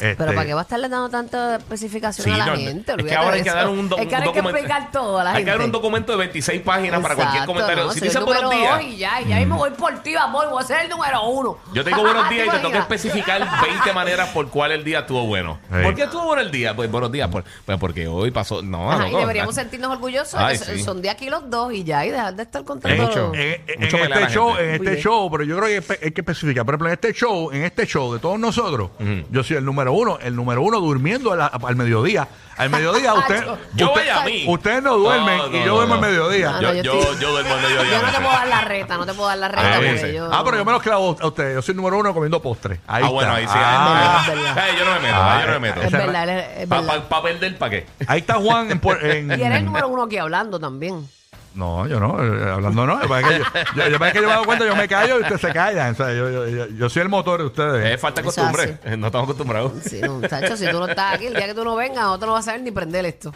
Pero 0.00 0.10
Este, 0.12 0.24
¿para 0.34 0.44
qué 0.46 0.54
va 0.54 0.60
a 0.60 0.62
estarle 0.62 0.88
dando 0.88 1.08
tanta 1.10 1.56
especificación 1.56 2.24
Sí, 2.24 2.30
a 2.32 2.36
la 2.38 2.46
no, 2.46 2.56
gente? 2.56 2.92
es 2.98 3.04
que 3.04 3.14
ahora 3.14 3.36
hay 3.36 3.42
que 3.42 3.50
dar 3.50 3.68
un, 3.68 3.88
do- 3.88 3.98
Es 3.98 4.06
que 4.08 4.14
ahora 4.16 4.28
un 4.28 4.28
hay 4.28 4.34
que 4.34 4.40
documento- 4.40 4.58
explicar 4.58 4.92
todo 4.92 5.18
a 5.20 5.24
la 5.24 5.30
Hay 5.30 5.36
gente. 5.36 5.50
que 5.52 5.56
dar 5.58 5.66
un 5.66 5.72
documento 5.72 6.12
de 6.12 6.18
26 6.18 6.62
páginas 6.62 7.00
para 7.00 7.14
cualquier 7.14 7.44
comentario. 7.46 7.84
¿no? 7.84 7.92
Si 7.92 7.98
Soy 8.00 8.08
dice 8.08 8.18
el 8.18 8.24
buenos 8.24 8.50
días. 8.50 8.70
dos 8.78 8.82
y 8.84 8.96
ya, 8.96 9.20
y 9.20 9.28
ya 9.28 9.36
mismo 9.36 9.56
voy 9.56 9.70
por 9.70 10.02
ti, 10.02 10.14
amor, 10.16 10.48
voy 10.50 10.62
a 10.62 10.66
ser 10.66 10.80
el 10.84 10.88
número 10.88 11.22
uno. 11.28 11.58
Yo 11.72 11.84
te 11.84 11.90
digo 11.90 12.02
buenos 12.02 12.28
días 12.30 12.46
y 12.46 12.50
te 12.50 12.56
¿Te 12.56 12.62
tengo 12.62 12.72
que 12.72 12.78
especificar 12.78 13.46
20 13.62 13.92
maneras 13.92 14.28
por 14.30 14.48
cuál 14.48 14.72
el 14.72 14.84
día 14.84 15.00
estuvo 15.00 15.26
bueno. 15.26 15.58
Sí. 15.70 15.82
¿Por 15.82 15.94
qué 15.94 16.02
estuvo 16.04 16.24
bueno 16.24 16.42
el 16.42 16.50
día? 16.50 16.74
Pues 16.74 16.90
buenos 16.90 17.10
días. 17.12 17.28
Por- 17.28 17.44
pues 17.64 17.78
porque 17.78 18.06
hoy 18.06 18.30
pasó. 18.30 18.62
No, 18.62 18.90
Ajá, 18.90 19.02
no, 19.08 19.08
y 19.18 19.20
deberíamos 19.20 19.54
no. 19.54 19.60
sentirnos 19.62 19.90
orgullosos 19.92 20.34
Ay, 20.38 20.58
de 20.58 20.64
que 20.66 20.76
sí. 20.78 20.82
son 20.84 21.00
de 21.02 21.10
aquí 21.10 21.28
los 21.30 21.48
dos 21.50 21.72
y 21.72 21.84
ya, 21.84 22.04
y 22.04 22.10
dejar 22.10 22.34
de 22.34 22.42
estar 22.42 22.60
en, 22.60 22.66
contando. 22.66 23.02
Mucho. 23.02 23.32
en- 23.34 23.62
en 23.66 23.80
Mucho 23.80 23.96
este 23.98 24.28
show, 24.28 24.56
en 24.58 24.70
este 24.74 25.00
show, 25.00 25.30
pero 25.30 25.44
yo 25.44 25.56
creo 25.58 25.68
que 25.82 25.98
hay 26.04 26.10
que 26.12 26.20
especificar. 26.20 26.64
Por 26.64 26.74
ejemplo, 26.74 26.88
en 26.88 26.94
este 26.94 27.12
show, 27.12 27.50
en 27.52 27.64
este 27.64 27.86
show 27.86 28.12
de 28.12 28.18
todos 28.18 28.38
nosotros, 28.38 28.90
yo 29.30 29.42
soy 29.42 29.56
el 29.56 29.64
número 29.64 29.89
uno, 29.92 30.18
el 30.20 30.34
número 30.36 30.62
uno 30.62 30.80
durmiendo 30.80 31.32
a 31.32 31.36
la- 31.36 31.46
al 31.46 31.76
mediodía. 31.76 32.26
Al 32.56 32.68
mediodía 32.68 33.14
usted, 33.20 33.42
Yo 33.74 33.86
usted- 33.86 34.00
vaya 34.00 34.20
a 34.20 34.24
mí. 34.26 34.44
ustedes 34.46 34.82
no 34.82 34.96
duermen 34.98 35.38
No, 35.38 35.46
no, 35.48 35.56
y 35.56 35.60
yo 35.60 35.66
no, 35.66 35.74
duermo 35.76 35.94
al 35.94 36.00
no. 36.02 36.06
mediodía. 36.08 36.50
Ah, 36.56 36.60
Yo, 36.60 36.68
no, 36.68 36.74
yo 36.74 36.82
yo, 36.82 37.00
estoy- 37.00 37.18
yo 37.20 37.30
duermo 37.32 37.54
al 37.54 37.60
mediodía. 37.62 37.90
Yo 37.90 38.02
no 38.06 38.12
te 38.12 38.18
puedo 38.18 38.30
dar 38.32 38.48
la 38.48 38.60
reta, 38.60 38.96
no 38.98 39.06
te 39.06 39.14
puedo 39.14 39.28
dar 39.28 39.38
la 39.38 39.48
reta 39.48 39.62
Ah, 39.70 39.74
porque 39.76 39.98
sí. 39.98 40.12
yo... 40.14 40.28
Ah, 40.30 40.42
pero 40.44 40.56
yo 40.58 40.64
me 40.66 40.72
los 40.72 40.82
clavo 40.82 41.16
a 41.18 41.26
ustedes. 41.26 41.54
Yo 41.54 41.62
soy 41.62 41.72
el 41.72 41.76
número 41.78 41.98
uno 41.98 42.12
comiendo 42.12 42.42
postre. 42.42 42.80
Ahí 42.86 43.02
Ah, 43.02 43.06
está. 43.06 43.08
bueno, 43.10 43.32
ahí 43.32 43.44
sí. 43.46 43.52
Ah, 43.54 44.20
ahí- 44.26 44.30
es 44.30 44.44
verdad. 44.44 44.66
yo 44.78 44.84
no 44.84 44.92
me 44.92 45.00
meto. 45.00 45.14
Ah, 45.16 45.36
ahí 45.36 45.40
yo 45.40 45.46
no 45.46 45.52
me 45.54 45.68
meto. 45.68 45.80
Es 45.82 45.90
verdad, 45.92 46.28
es, 46.28 46.58
es 46.62 46.66
¿Para 46.66 46.82
verdad. 46.82 47.22
perder 47.22 47.58
para 47.58 47.70
qué? 47.70 47.86
ahí 48.06 48.20
está 48.20 48.34
Juan 48.34 48.70
en, 48.70 48.80
Puer- 48.80 49.04
en- 49.04 49.30
Y 49.30 49.42
eres 49.42 49.58
el 49.58 49.64
número 49.64 49.88
uno 49.88 50.02
aquí 50.02 50.18
hablando 50.18 50.60
también. 50.60 51.08
No, 51.54 51.86
yo 51.88 51.98
no, 51.98 52.22
eh, 52.22 52.50
hablando 52.50 52.86
no. 52.86 53.00
Para 53.08 53.28
que 53.28 53.38
yo, 53.38 53.44
yo, 53.74 53.88
yo, 53.88 53.98
que 53.98 54.20
yo 54.20 54.28
me 54.28 54.34
doy 54.34 54.44
cuenta, 54.44 54.66
yo 54.66 54.76
me 54.76 54.86
callo 54.86 55.18
y 55.18 55.22
ustedes 55.22 55.40
se 55.40 55.52
callan. 55.52 55.92
O 55.92 55.96
sea, 55.96 56.14
yo, 56.14 56.30
yo, 56.30 56.46
yo, 56.48 56.66
yo 56.68 56.88
soy 56.88 57.02
el 57.02 57.08
motor 57.08 57.40
de 57.40 57.46
ustedes. 57.46 57.94
Es 57.94 58.00
falta 58.00 58.22
de 58.22 58.28
Eso 58.28 58.40
costumbre. 58.40 58.78
No 58.96 59.06
estamos 59.08 59.24
acostumbrados. 59.24 59.72
Sí, 59.84 60.00
no, 60.00 60.14
muchacho, 60.20 60.56
si 60.56 60.66
tú 60.70 60.78
no 60.78 60.86
estás 60.86 61.14
aquí, 61.14 61.26
el 61.26 61.34
día 61.34 61.46
que 61.46 61.54
tú 61.54 61.64
no 61.64 61.74
vengas, 61.74 62.04
otro 62.06 62.28
no 62.28 62.32
va 62.34 62.38
a 62.38 62.42
saber 62.42 62.60
ni 62.62 62.70
prender 62.70 63.04
esto. 63.04 63.32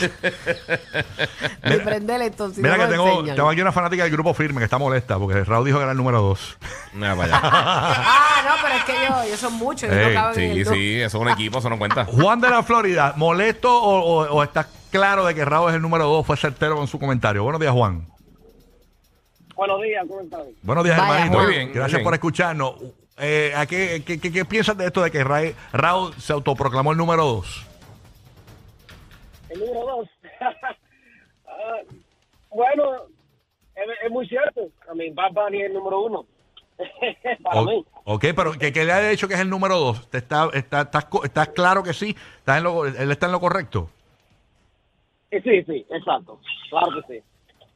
ni 1.64 1.76
prender 1.78 2.22
esto. 2.22 2.50
Si 2.50 2.62
Mira 2.62 2.76
no 2.76 2.84
que 2.84 2.84
lo 2.86 2.90
tengo, 2.92 3.08
enseñan. 3.18 3.36
tengo 3.36 3.48
aquí 3.50 3.60
una 3.60 3.72
fanática 3.72 4.04
del 4.04 4.12
grupo 4.12 4.32
firme 4.34 4.58
que 4.58 4.64
está 4.64 4.78
molesta 4.78 5.18
porque 5.18 5.42
Raúl 5.44 5.64
dijo 5.66 5.78
que 5.78 5.82
era 5.82 5.92
el 5.92 5.98
número 5.98 6.20
dos. 6.22 6.56
Mira 6.92 7.16
para 7.16 7.36
allá. 7.36 7.40
Ah, 7.42 8.42
no, 8.46 8.54
pero 8.62 8.74
es 8.76 8.84
que 8.84 8.92
yo, 9.08 9.30
yo 9.30 9.36
son 9.36 9.54
muchos. 9.54 9.90
y 9.90 9.92
Ey, 9.92 10.08
no 10.08 10.14
caben 10.14 10.40
en 10.40 10.54
Sí, 10.54 10.64
sí, 10.72 11.00
eso 11.00 11.18
es 11.18 11.22
un 11.22 11.28
equipo, 11.30 11.58
eso 11.58 11.68
no 11.68 11.78
cuenta. 11.78 12.04
Juan 12.04 12.40
de 12.40 12.48
la 12.50 12.62
Florida, 12.62 13.14
¿molesto 13.16 13.74
o, 13.74 14.00
o- 14.22 14.30
o 14.36 14.42
estás 14.44 14.66
claro 14.90 15.24
de 15.24 15.34
que 15.34 15.44
Raúl 15.44 15.70
es 15.70 15.76
el 15.76 15.82
número 15.82 16.04
dos, 16.06 16.26
fue 16.26 16.36
certero 16.36 16.76
con 16.76 16.86
su 16.86 16.98
comentario. 16.98 17.42
Buenos 17.42 17.60
días, 17.60 17.72
Juan. 17.72 18.06
Buenos 19.54 19.82
días, 19.82 20.04
¿cómo 20.08 20.20
están? 20.22 20.42
Buenos 20.62 20.84
días, 20.84 20.98
Vaya, 20.98 21.14
hermanito. 21.24 21.38
Muy 21.38 21.46
bien, 21.52 21.66
muy 21.68 21.74
Gracias 21.74 21.98
bien. 21.98 22.04
por 22.04 22.14
escucharnos. 22.14 22.74
Eh, 23.18 23.52
¿a 23.54 23.66
qué, 23.66 24.02
qué, 24.06 24.18
qué- 24.18 24.32
qué 24.32 24.44
piensas 24.46 24.76
de 24.78 24.86
esto 24.86 25.02
de 25.02 25.10
que 25.10 25.22
Ra- 25.22 25.52
Raúl 25.72 26.14
se 26.14 26.32
autoproclamó 26.32 26.92
el 26.92 26.98
número 26.98 27.24
dos? 27.24 27.66
El 29.50 29.60
número 29.60 29.80
dos. 29.86 30.08
Ah, 31.62 31.82
bueno, 32.50 32.94
es, 33.74 33.84
es 34.06 34.10
muy 34.10 34.26
cierto. 34.26 34.62
A 34.90 34.94
mí, 34.94 35.10
Bad 35.10 35.32
Bunny 35.32 35.60
es 35.60 35.66
el 35.66 35.74
número 35.74 36.00
uno. 36.00 36.24
Para 37.42 37.60
O- 37.60 37.64
mí. 37.66 37.84
ok, 38.04 38.24
pero 38.34 38.52
que, 38.52 38.72
que 38.72 38.84
le 38.86 38.92
haya 38.92 39.08
dicho 39.10 39.28
que 39.28 39.34
es 39.34 39.40
el 39.40 39.50
número 39.50 39.76
dos. 39.78 40.08
¿Te 40.08 40.18
está, 40.18 40.48
está, 40.54 40.82
estás, 40.82 41.04
co- 41.06 41.22
estás 41.24 41.48
claro 41.48 41.82
que 41.82 41.92
sí? 41.92 42.16
¿Estás 42.38 42.56
en 42.58 42.64
lo- 42.64 42.86
¿Él 42.86 43.10
está 43.10 43.26
en 43.26 43.32
lo 43.32 43.40
correcto? 43.40 43.90
Sí, 45.30 45.62
sí, 45.64 45.86
exacto. 45.90 46.40
Claro 46.70 47.02
que 47.06 47.14
sí. 47.20 47.24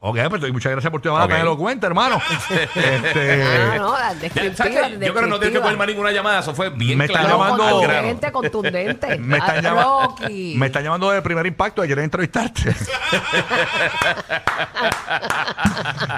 Ok, 0.07 0.19
pues 0.29 0.53
muchas 0.53 0.71
gracias 0.71 0.91
por 0.91 1.01
tu 1.01 1.09
llamada 1.09 1.25
Ok. 1.25 1.31
tan 1.31 1.41
elocuente, 1.41 1.87
hermano. 1.87 2.21
este, 2.75 3.43
Ah, 3.43 3.75
no, 3.77 3.97
la 3.97 4.13
descriptiva. 4.13 4.87
Yo 4.89 4.99
creo 4.99 5.13
que 5.15 5.27
no 5.27 5.39
tienes 5.39 5.57
que 5.57 5.61
coger 5.63 5.77
más 5.77 5.87
ninguna 5.87 6.11
llamada. 6.11 6.39
Eso 6.41 6.53
fue 6.53 6.69
bien 6.69 6.99
Me 6.99 7.05
está 7.05 7.21
claro. 7.21 7.39
llamando-. 7.39 7.63
Contundente, 7.71 8.31
contundente. 8.31 9.17
me, 9.19 9.37
están 9.37 9.57
Ah, 9.57 9.61
llama- 9.61 9.83
Rocky. 9.83 10.53
me 10.59 10.67
están 10.67 10.83
llamando 10.83 11.09
de 11.09 11.23
primer 11.23 11.47
impacto 11.47 11.81
querer 11.81 12.03
entrevistarte. 12.03 12.75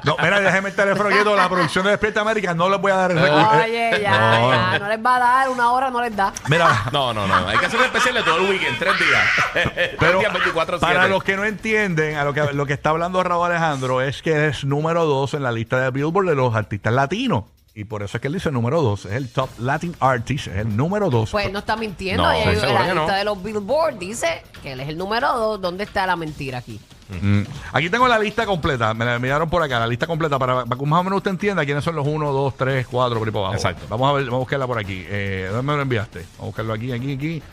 no, 0.03 0.17
mira, 0.21 0.41
déjeme 0.41 0.67
el 0.69 0.75
teléfono 0.75 1.09
quieto. 1.09 1.33
La 1.37 1.47
producción 1.47 1.85
de 1.85 1.91
Despierta 1.91 2.19
América 2.19 2.53
no 2.53 2.67
les 2.69 2.81
voy 2.81 2.91
a 2.91 2.95
dar 2.95 3.11
el 3.11 3.19
recu- 3.19 3.63
Oye, 3.63 3.99
ya, 4.01 4.11
No, 4.19 4.51
ya, 4.51 4.79
no 4.79 4.87
les 4.89 4.99
va 5.05 5.15
a 5.15 5.19
dar 5.19 5.49
una 5.49 5.71
hora, 5.71 5.89
no 5.89 6.01
les 6.01 6.13
da. 6.13 6.33
Mira, 6.49 6.83
No, 6.91 7.13
no, 7.13 7.25
no. 7.25 7.47
Hay 7.47 7.57
que 7.57 7.67
hacer 7.67 7.79
un 7.79 7.85
especial 7.85 8.15
de 8.15 8.23
todo 8.23 8.35
el 8.37 8.49
weekend, 8.49 8.77
tres 8.79 8.93
días. 8.99 9.23
Pero 9.53 9.97
Tres 9.97 10.19
días, 10.19 10.33
24 10.33 10.79
para 10.81 11.07
los 11.07 11.23
que 11.23 11.37
no 11.37 11.45
entienden, 11.45 12.17
a 12.17 12.25
lo 12.25 12.33
que, 12.33 12.43
lo 12.51 12.65
que 12.65 12.73
está 12.73 12.89
hablando 12.89 13.23
Raúl 13.23 13.45
Alejandro 13.45 13.76
es 14.01 14.21
que 14.21 14.47
es 14.47 14.63
número 14.65 15.05
dos 15.05 15.33
en 15.33 15.43
la 15.43 15.51
lista 15.51 15.79
de 15.79 15.91
Billboard 15.91 16.27
de 16.29 16.35
los 16.35 16.55
artistas 16.55 16.93
latinos. 16.93 17.43
Y 17.75 17.83
por 17.83 18.01
eso 18.01 18.17
es 18.17 18.21
que 18.21 18.27
él 18.27 18.33
dice 18.33 18.51
número 18.51 18.81
dos. 18.81 19.05
Es 19.05 19.11
el 19.13 19.29
top 19.29 19.49
Latin 19.59 19.95
Artist, 19.99 20.47
es 20.47 20.55
el 20.57 20.75
número 20.75 21.11
dos. 21.11 21.29
Pues 21.29 21.51
no 21.51 21.59
está 21.59 21.75
mintiendo. 21.77 22.23
No, 22.23 22.29
Ahí 22.29 22.41
hay- 22.41 22.55
seguro 22.55 22.73
la 22.73 22.79
que 22.87 22.93
lista 22.95 23.11
no. 23.11 23.17
de 23.17 23.23
los 23.23 23.43
Billboard 23.43 23.99
dice 23.99 24.41
que 24.63 24.71
él 24.71 24.79
es 24.79 24.89
el 24.89 24.97
número 24.97 25.31
dos. 25.37 25.61
¿Dónde 25.61 25.83
está 25.83 26.07
la 26.07 26.15
mentira 26.15 26.57
aquí? 26.57 26.79
Mm. 27.21 27.43
Aquí 27.73 27.89
tengo 27.91 28.07
la 28.07 28.17
lista 28.17 28.45
completa. 28.47 28.93
Me 28.95 29.05
la 29.05 29.15
enviaron 29.15 29.47
por 29.49 29.61
acá, 29.61 29.79
la 29.79 29.85
lista 29.87 30.07
completa 30.07 30.39
para, 30.39 30.65
para 30.65 30.79
que 30.79 30.85
más 30.87 30.99
o 30.99 31.03
menos 31.03 31.17
usted 31.17 31.31
entienda 31.31 31.63
quiénes 31.65 31.83
son 31.83 31.95
los 31.95 32.07
1, 32.07 32.31
2, 32.33 32.57
3, 32.57 32.87
4, 32.87 33.19
por 33.19 33.27
ahí 33.27 33.31
para 33.31 33.45
abajo. 33.45 33.55
Exacto. 33.55 33.85
Vamos 33.89 34.09
a 34.09 34.13
ver, 34.13 34.25
vamos 34.25 34.37
a 34.37 34.39
buscarla 34.39 34.65
por 34.67 34.79
aquí. 34.79 35.05
Eh, 35.07 35.47
¿Dónde 35.51 35.63
me 35.71 35.75
lo 35.75 35.81
enviaste? 35.83 36.19
Vamos 36.19 36.39
a 36.39 36.45
buscarlo 36.47 36.73
aquí, 36.73 36.91
aquí, 36.91 37.13
aquí. 37.13 37.43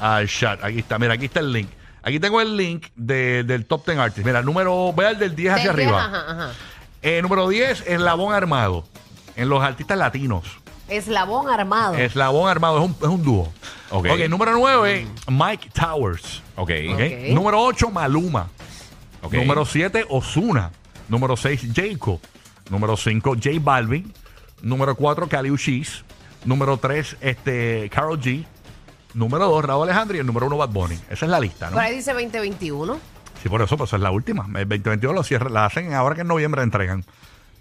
Al 0.00 0.26
chat. 0.26 0.64
Aquí 0.64 0.78
está. 0.78 0.98
Mira, 0.98 1.12
aquí 1.14 1.26
está 1.26 1.40
el 1.40 1.52
link. 1.52 1.68
Aquí 2.04 2.20
tengo 2.20 2.40
el 2.40 2.56
link 2.56 2.86
de- 2.96 3.44
del 3.44 3.64
top 3.66 3.86
10 3.86 3.98
artists. 3.98 4.24
Mira, 4.26 4.40
el 4.40 4.44
número, 4.44 4.92
voy 4.92 5.06
al 5.06 5.18
del 5.18 5.34
10 5.34 5.54
hacia 5.54 5.72
Del 5.72 5.76
diez, 5.76 5.88
arriba. 5.88 6.04
Ajá, 6.04 6.30
ajá. 6.46 6.52
Eh, 7.02 7.22
número 7.22 7.48
10, 7.48 7.82
Eslabón 7.86 8.34
Armado. 8.34 8.84
En 9.36 9.48
los 9.48 9.62
artistas 9.62 9.98
latinos. 9.98 10.44
Eslabón 10.86 11.48
armado. 11.48 11.94
Eslabón 11.96 12.48
Armado 12.48 12.78
es 12.78 12.84
un, 12.84 12.90
es 13.00 13.08
un 13.08 13.22
dúo. 13.24 13.52
Ok. 13.90 14.06
ok, 14.12 14.28
número 14.28 14.52
9, 14.52 15.06
Mike 15.28 15.70
Towers. 15.72 16.42
Ok. 16.56 16.70
Ok. 16.90 16.94
Ok. 16.94 17.00
Número 17.32 17.60
8, 17.62 17.90
Maluma. 17.90 18.48
Ok. 19.22 19.32
Número 19.34 19.64
7, 19.64 20.04
Osuna. 20.10 20.70
Número 21.08 21.36
6, 21.38 21.68
Jacob. 21.74 22.20
Número 22.70 22.96
5, 22.98 23.34
J 23.42 23.50
Balvin. 23.60 24.12
Número 24.62 24.94
4, 24.94 25.26
Kali 25.28 25.50
Uchis. 25.50 26.04
Número 26.44 26.76
3, 26.76 27.16
este, 27.22 27.90
Carol 27.92 28.20
G. 28.20 28.44
Número 29.14 29.46
2, 29.48 29.64
Raúl 29.64 29.84
Alejandro. 29.88 30.16
Y 30.16 30.20
el 30.20 30.26
número 30.26 30.46
1, 30.46 30.56
Bad 30.56 30.68
Bunny. 30.70 30.96
Esa 31.10 31.24
es 31.26 31.30
la 31.30 31.40
lista, 31.40 31.66
¿no? 31.66 31.72
Por 31.74 31.82
ahí 31.82 31.94
dice 31.96 32.12
2021. 32.12 32.98
Sí, 33.42 33.48
por 33.48 33.62
eso, 33.62 33.76
pues 33.76 33.90
esa 33.90 33.96
es 33.96 34.02
la 34.02 34.10
última. 34.10 34.44
El 34.46 34.68
2022 34.68 35.14
lo 35.14 35.22
cierran, 35.22 35.52
la 35.54 35.66
hacen 35.66 35.92
ahora 35.94 36.14
que 36.14 36.22
en 36.22 36.28
noviembre 36.28 36.60
la 36.60 36.64
entregan. 36.64 37.04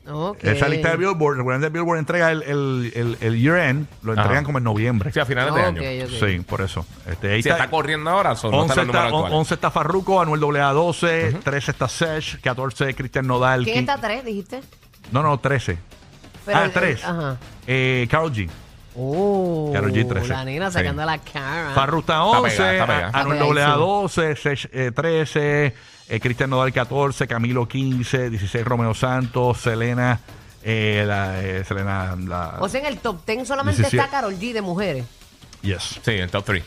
Ok. 0.06 0.40
Esa 0.44 0.68
lista 0.68 0.90
de 0.92 0.98
Billboard, 0.98 1.38
recuerden 1.38 1.62
que 1.62 1.70
Billboard 1.70 1.98
entrega 2.00 2.30
el, 2.32 2.44
el, 2.44 2.92
el, 2.94 3.18
el 3.22 3.40
year 3.42 3.58
end, 3.58 3.88
lo 4.02 4.12
entregan 4.12 4.38
Ajá. 4.40 4.44
como 4.44 4.58
en 4.58 4.64
noviembre. 4.66 5.12
Sí, 5.14 5.20
a 5.22 5.26
finales 5.26 5.54
de 5.56 5.62
Ok, 5.62 5.68
año. 5.68 5.82
ok. 6.06 6.10
Sí, 6.28 6.40
por 6.42 6.60
eso. 6.62 6.86
Este, 7.10 7.32
ahí 7.32 7.42
Si 7.42 7.48
está 7.50 7.70
corriendo 7.70 8.10
ahora, 8.10 8.36
son, 8.36 8.52
no 8.52 8.58
11 8.64 8.72
está 8.72 8.82
en 8.82 8.88
el 8.88 8.88
número 8.88 9.06
está, 9.08 9.18
actual. 9.18 9.34
11 9.40 9.54
está 9.54 9.72
Farruko, 9.72 10.22
Anuel 10.22 10.58
AA 10.58 10.74
12, 10.74 11.34
13 11.44 11.72
está 11.72 11.88
Sesh, 11.88 12.42
14 12.42 12.94
Cristian 12.96 13.28
Nodal. 13.28 13.64
¿Quién 13.64 13.80
está 13.80 13.98
tres, 13.98 14.26
dijiste? 14.26 14.62
No, 15.12 15.24
no, 15.24 15.38
13. 15.40 15.78
Pero 16.46 16.58
ah, 16.58 16.66
el- 16.66 16.72
3. 16.74 17.04
Ajá. 17.06 17.38
Eh, 17.68 18.06
Carol 18.12 18.34
G. 18.34 18.50
Oh, 18.96 19.72
Karol 19.74 19.92
G, 19.92 20.08
13. 20.08 20.28
la 20.30 20.46
nena 20.46 20.68
Sí. 20.70 20.74
sacando 20.78 21.04
la 21.06 21.18
cara. 21.18 21.72
Farru 21.74 22.00
está 22.00 22.14
Está 22.14 22.40
11, 22.40 22.58
pegada, 22.58 22.74
está 22.74 22.86
pegada. 22.88 23.08
a- 23.14 23.22
Anuel 23.22 23.40
AA 23.42 23.48
pegadísimo. 23.54 23.86
12, 23.86 24.36
Sesh 24.36 24.70
eh, 24.72 24.92
13, 24.96 25.74
eh, 26.10 26.20
Cristian 26.20 26.50
Nodal 26.50 26.72
14, 26.74 27.28
Camilo 27.28 27.68
15, 27.68 28.30
16 28.30 28.64
Romeo 28.66 28.94
Santos, 28.94 29.58
Selena, 29.60 30.20
eh, 30.64 31.04
la, 31.08 31.42
eh, 31.42 31.64
Selena, 31.64 32.16
la, 32.16 32.56
O 32.60 32.70
sea, 32.70 32.82
en 32.82 32.86
el 32.88 33.00
top 33.00 33.26
10 33.26 33.48
solamente 33.48 33.82
17. 33.82 33.98
está 33.98 34.10
Carol 34.16 34.36
G 34.40 34.54
de 34.54 34.62
mujeres. 34.62 35.06
yes. 35.62 36.00
Sí, 36.04 36.12
el 36.12 36.30
top 36.30 36.46
3. 36.46 36.64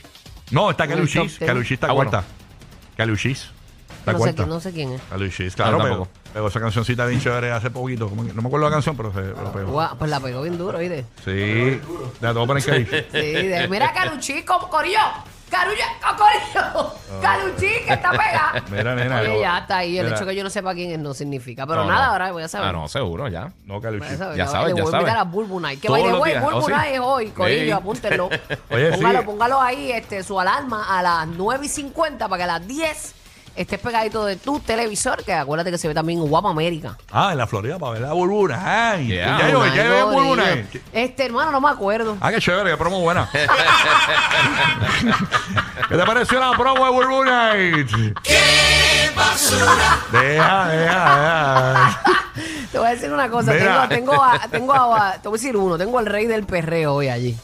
No, 0.50 0.71
está 0.71 0.85
En 0.85 0.90
el 0.92 0.97
Caluchis, 0.99 1.33
top 1.33 1.38
ten. 1.38 1.49
Caluchis 1.49 1.73
está 1.73 1.87
Ah, 1.88 1.92
bueno. 1.92 2.11
cuarta. 2.11 2.28
Caluchis. 2.97 3.50
Está 4.00 4.12
No 4.12 4.18
sé, 4.18 4.23
cuarta. 4.25 4.37
quién, 4.42 4.49
no 4.49 4.61
sé 4.61 4.73
quién 4.73 4.92
es. 4.92 5.02
Caluchis, 5.11 5.54
claro, 5.56 5.78
No, 5.78 5.85
tampoco. 5.85 6.09
Pegó 6.36 6.48
esa 6.48 6.60
cancioncita 6.60 7.06
bien 7.06 7.18
chévere 7.18 7.50
hace 7.50 7.70
poquito. 7.70 8.10
como 8.10 8.26
que- 8.26 8.34
no 8.34 8.42
me 8.42 8.48
acuerdo 8.48 8.66
la 8.66 8.72
canción, 8.72 8.94
pero 8.94 9.10
se 9.10 9.22
lo 9.22 9.52
pegó. 9.52 9.72
Guau, 9.72 9.96
pues 9.96 10.10
la 10.10 10.20
pegó 10.20 10.42
bien 10.42 10.58
duro, 10.58 10.76
¿oíste? 10.76 11.06
Sí, 11.24 11.80
ya 12.20 12.28
te 12.28 12.34
voy 12.34 12.44
a 12.44 12.46
poner 12.46 12.62
que 12.62 13.06
Sí, 13.10 13.18
de- 13.48 13.66
mira 13.68 13.90
Caruchi, 13.94 14.42
como 14.42 14.68
Corillo. 14.68 14.98
Carulla, 15.48 15.86
Corillo. 16.18 16.92
Caruchi, 17.22 17.68
que 17.86 17.92
está 17.94 18.10
pegada. 18.10 18.64
Mira, 18.70 18.94
nena. 18.96 19.20
Oye, 19.20 19.40
ya 19.40 19.58
está 19.58 19.78
ahí. 19.78 19.96
El 19.96 20.06
Mira. 20.06 20.16
hecho 20.16 20.26
que 20.26 20.34
yo 20.34 20.42
no 20.44 20.50
sepa 20.50 20.74
quién 20.74 20.90
es 20.90 20.98
no 20.98 21.14
significa. 21.14 21.64
Pero 21.68 21.84
No, 21.84 21.90
nada, 21.92 22.06
no. 22.06 22.12
ahora 22.12 22.32
voy 22.32 22.42
a 22.42 22.48
saber. 22.48 22.68
Ah, 22.68 22.72
no, 22.72 22.88
seguro, 22.88 23.28
ya. 23.28 23.52
No, 23.64 23.80
Voy 23.80 23.86
a 24.02 24.16
saber, 24.18 24.36
Ya 24.36 24.44
le 24.44 24.50
sabes, 24.50 24.72
voy 24.72 24.82
ya 24.82 24.82
a 24.82 24.86
invitar 24.86 25.00
sabes. 25.06 25.14
a 25.14 25.22
Bulbu 25.22 25.60
Night. 25.60 25.80
Que 25.80 25.86
Todos 25.86 26.00
by 26.02 26.10
the 26.10 26.16
los 26.18 26.24
días. 26.26 26.42
Bulbu 26.42 26.58
Oh, 26.58 26.62
sí. 26.66 26.72
Night 26.72 26.94
es 26.94 27.00
hoy, 27.00 27.26
Corillo, 27.30 27.64
Sí. 27.64 27.70
apúntenlo. 27.70 28.26
Oye, 28.70 28.90
sí. 28.92 28.96
póngalo, 28.96 29.24
póngalo 29.24 29.60
ahí, 29.62 29.92
este, 29.92 30.22
su 30.24 30.38
alarma 30.40 30.98
a 30.98 31.02
las 31.02 31.26
9 31.28 31.64
y 31.64 31.68
50 31.68 32.28
para 32.28 32.38
que 32.38 32.42
a 32.42 32.58
las 32.58 32.66
10 32.66 33.14
estés 33.56 33.78
pegadito 33.80 34.25
de 34.25 34.36
tu 34.36 34.60
televisor, 34.60 35.25
que 35.25 35.32
acuérdate 35.32 35.70
que 35.70 35.78
se 35.78 35.88
ve 35.88 35.94
también 35.94 36.20
en 36.20 36.28
Guapa 36.28 36.50
América. 36.50 36.96
Ah, 37.10 37.30
en 37.32 37.38
la 37.38 37.46
Florida 37.46 37.78
para 37.78 37.92
ver 37.92 38.02
la 38.02 38.12
burbuna. 38.12 38.92
Ay, 38.92 39.06
Yeah. 39.08 39.38
ya 39.38 39.48
yo, 39.50 39.66
ya 39.66 39.82
veo 39.84 40.10
burbuna. 40.10 40.44
Este, 40.92 41.26
hermano, 41.26 41.50
no 41.52 41.60
me 41.60 41.70
acuerdo. 41.70 42.16
Ah, 42.20 42.30
qué 42.30 42.38
chévere, 42.40 42.70
qué 42.70 42.76
promo 42.76 43.00
buena. 43.00 43.28
¿Qué 45.88 45.96
te 45.96 46.04
pareció 46.04 46.40
la 46.40 46.52
promo 46.56 46.84
de 46.84 46.90
Burbu 46.90 47.25
Night? 47.25 47.88
¡Qué 48.22 49.10
basura! 49.14 50.00
Deja, 50.12 50.68
deja, 50.68 51.20
deja. 51.20 52.00
Te 52.72 52.78
voy 52.78 52.88
a 52.88 52.90
decir 52.90 53.10
una 53.12 53.30
cosa. 53.30 53.52
Mira. 53.52 53.88
Tengo, 53.88 54.12
tengo, 54.12 54.25
a, 54.25 54.38
tengo 54.50 54.72
a- 54.94 55.12
te 55.14 55.28
voy 55.28 55.36
a 55.38 55.40
decir 55.40 55.56
uno. 55.56 55.78
Tengo 55.78 55.98
al 55.98 56.06
rey 56.06 56.26
del 56.26 56.44
perreo 56.44 56.94
hoy 56.94 57.08
allí. 57.08 57.36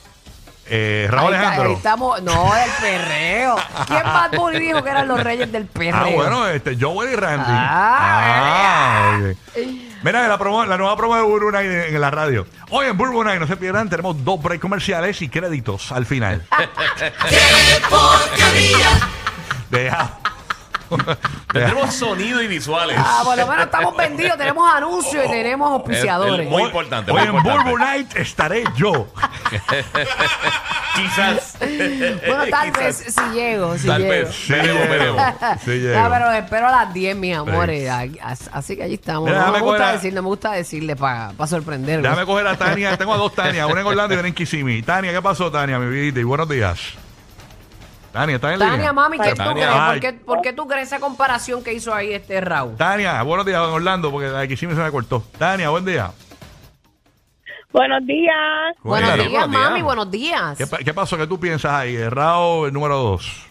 Eh, 0.66 1.06
Raúl 1.10 1.28
Ahí 1.28 1.34
está, 1.34 1.46
Alejandro. 1.48 1.70
ahí 1.70 1.76
estamos. 1.76 2.22
No, 2.22 2.52
del 2.54 2.70
perreo. 2.80 3.56
¿Quién 3.86 4.02
más 4.04 4.30
Bunny 4.30 4.58
dijo 4.60 4.82
que 4.82 4.90
eran 4.90 5.08
los 5.08 5.22
reyes 5.22 5.50
del 5.52 5.66
perreo? 5.66 5.96
Ah, 5.96 6.06
bueno, 6.14 6.46
este, 6.48 6.76
Joel 6.80 7.12
y 7.12 7.16
Randy. 7.16 7.44
Ah, 7.48 9.14
Ah, 9.14 9.18
ok. 9.20 9.36
Mira, 10.04 10.26
la, 10.26 10.36
promo- 10.38 10.66
la 10.66 10.76
nueva 10.78 10.96
promo 10.96 11.14
de 11.16 11.22
Burbu 11.22 11.50
Night 11.52 11.70
en, 11.70 11.94
en 11.94 12.00
la 12.00 12.10
radio. 12.10 12.44
Hoy 12.70 12.86
en 12.86 12.96
Burbu 12.96 13.22
Night, 13.22 13.38
no 13.40 13.46
se 13.46 13.56
pierdan, 13.56 13.88
tenemos 13.88 14.24
dos 14.24 14.42
breaks 14.42 14.60
comerciales 14.60 15.20
y 15.22 15.28
créditos 15.28 15.92
al 15.92 16.06
final. 16.06 16.42
Deja. 19.70 20.18
Tenemos 21.52 21.94
sonido 21.94 22.42
y 22.42 22.46
visuales. 22.48 22.96
Ah, 22.98 23.20
por 23.24 23.36
lo 23.36 23.46
menos 23.46 23.64
estamos 23.64 23.96
vendidos. 23.96 24.36
Tenemos 24.38 24.72
anuncios 24.72 25.24
y 25.26 25.28
tenemos 25.30 25.68
El- 25.68 25.74
auspiciadores. 25.74 26.48
muy 26.48 26.62
importante, 26.62 27.10
Hoy 27.10 27.18
muy 27.20 27.28
en 27.28 27.34
importante. 27.36 27.70
Burbu 27.70 27.78
Night 27.84 28.16
estaré 28.16 28.64
yo. 28.76 29.06
Quizás. 30.94 31.56
Bueno, 32.26 32.44
tal 32.50 32.72
Quizás. 32.72 32.84
vez 33.04 33.14
si 33.14 33.34
llego. 33.34 33.78
Si 33.78 33.86
Tal 33.86 34.02
llego. 34.02 34.10
vez. 34.12 34.48
Veremos, 34.48 34.88
veremos. 34.88 35.22
Sí, 35.64 35.70
No, 35.70 35.74
llego. 35.74 36.10
pero 36.10 36.32
espero 36.32 36.68
a 36.68 36.70
las 36.70 36.94
10, 36.94 37.16
mis 37.16 37.36
amores. 37.36 37.90
Ay, 37.90 38.18
as- 38.22 38.50
Así 38.52 38.76
que 38.76 38.82
allí 38.82 38.94
estamos. 38.94 39.28
Mira, 39.28 39.46
No 39.46 39.52
me 39.52 39.60
gusta 39.60 39.76
coger 39.78 39.82
a- 39.82 39.92
decirle, 39.92 40.20
me 40.22 40.26
gusta 40.28 40.52
decirle 40.52 40.96
para 40.96 41.32
sorprenderlos. 41.46 42.02
Déjame 42.10 42.26
coger 42.26 42.46
a 42.46 42.56
Tania. 42.56 42.96
Tengo 42.96 43.14
a 43.14 43.16
dos 43.16 43.34
Tania, 43.34 43.66
una 43.66 43.80
en 43.80 43.86
Orlando 43.86 44.14
y 44.14 44.18
una 44.18 44.28
en 44.28 44.34
Kissimmee. 44.34 44.82
Tania, 44.82 45.12
¿qué 45.12 45.22
pasó, 45.22 45.50
Tania, 45.50 45.78
mi 45.78 45.88
vida? 45.90 46.20
Y 46.20 46.24
buenos 46.24 46.48
días. 46.48 46.78
Tania, 48.12 48.36
¿estás 48.36 48.52
en 48.52 48.58
línea? 48.58 48.72
Tania, 48.74 48.92
mami, 48.92 49.18
¿qué 49.18 49.30
tú 49.30 49.36
Tania. 49.36 49.52
crees? 49.54 49.68
Ay. 49.72 49.90
¿Por 49.90 50.00
qué, 50.00 50.12
por 50.24 50.42
qué 50.42 50.52
tú 50.52 50.66
crees 50.68 50.88
esa 50.88 51.00
comparación 51.00 51.64
que 51.64 51.72
hizo 51.72 51.94
ahí 51.94 52.12
este 52.12 52.40
Raúl? 52.42 52.76
Tania, 52.76 53.22
buenos 53.22 53.46
días 53.46 53.58
en 53.62 53.70
Orlando, 53.70 54.10
porque 54.10 54.28
la 54.28 54.40
de 54.40 54.48
Kissimmee 54.48 54.76
se 54.76 54.82
me 54.82 54.90
cortó. 54.90 55.22
Tania, 55.38 55.70
buen 55.70 55.84
día. 55.84 56.10
Buenos 57.72 58.04
días. 58.04 58.34
Buenos 58.82 59.14
días, 59.14 59.30
buenos 59.30 59.50
días. 59.50 59.70
mami, 59.70 59.82
buenos 59.82 60.10
días. 60.10 60.58
¿Qué, 60.58 60.66
pa- 60.66 60.78
qué 60.78 60.92
pasó? 60.92 61.16
¿Qué 61.16 61.26
tú 61.26 61.40
piensas 61.40 61.72
ahí? 61.72 61.96
Raúl, 62.08 62.68
el 62.68 62.74
número 62.74 62.96
dos. 62.98 63.46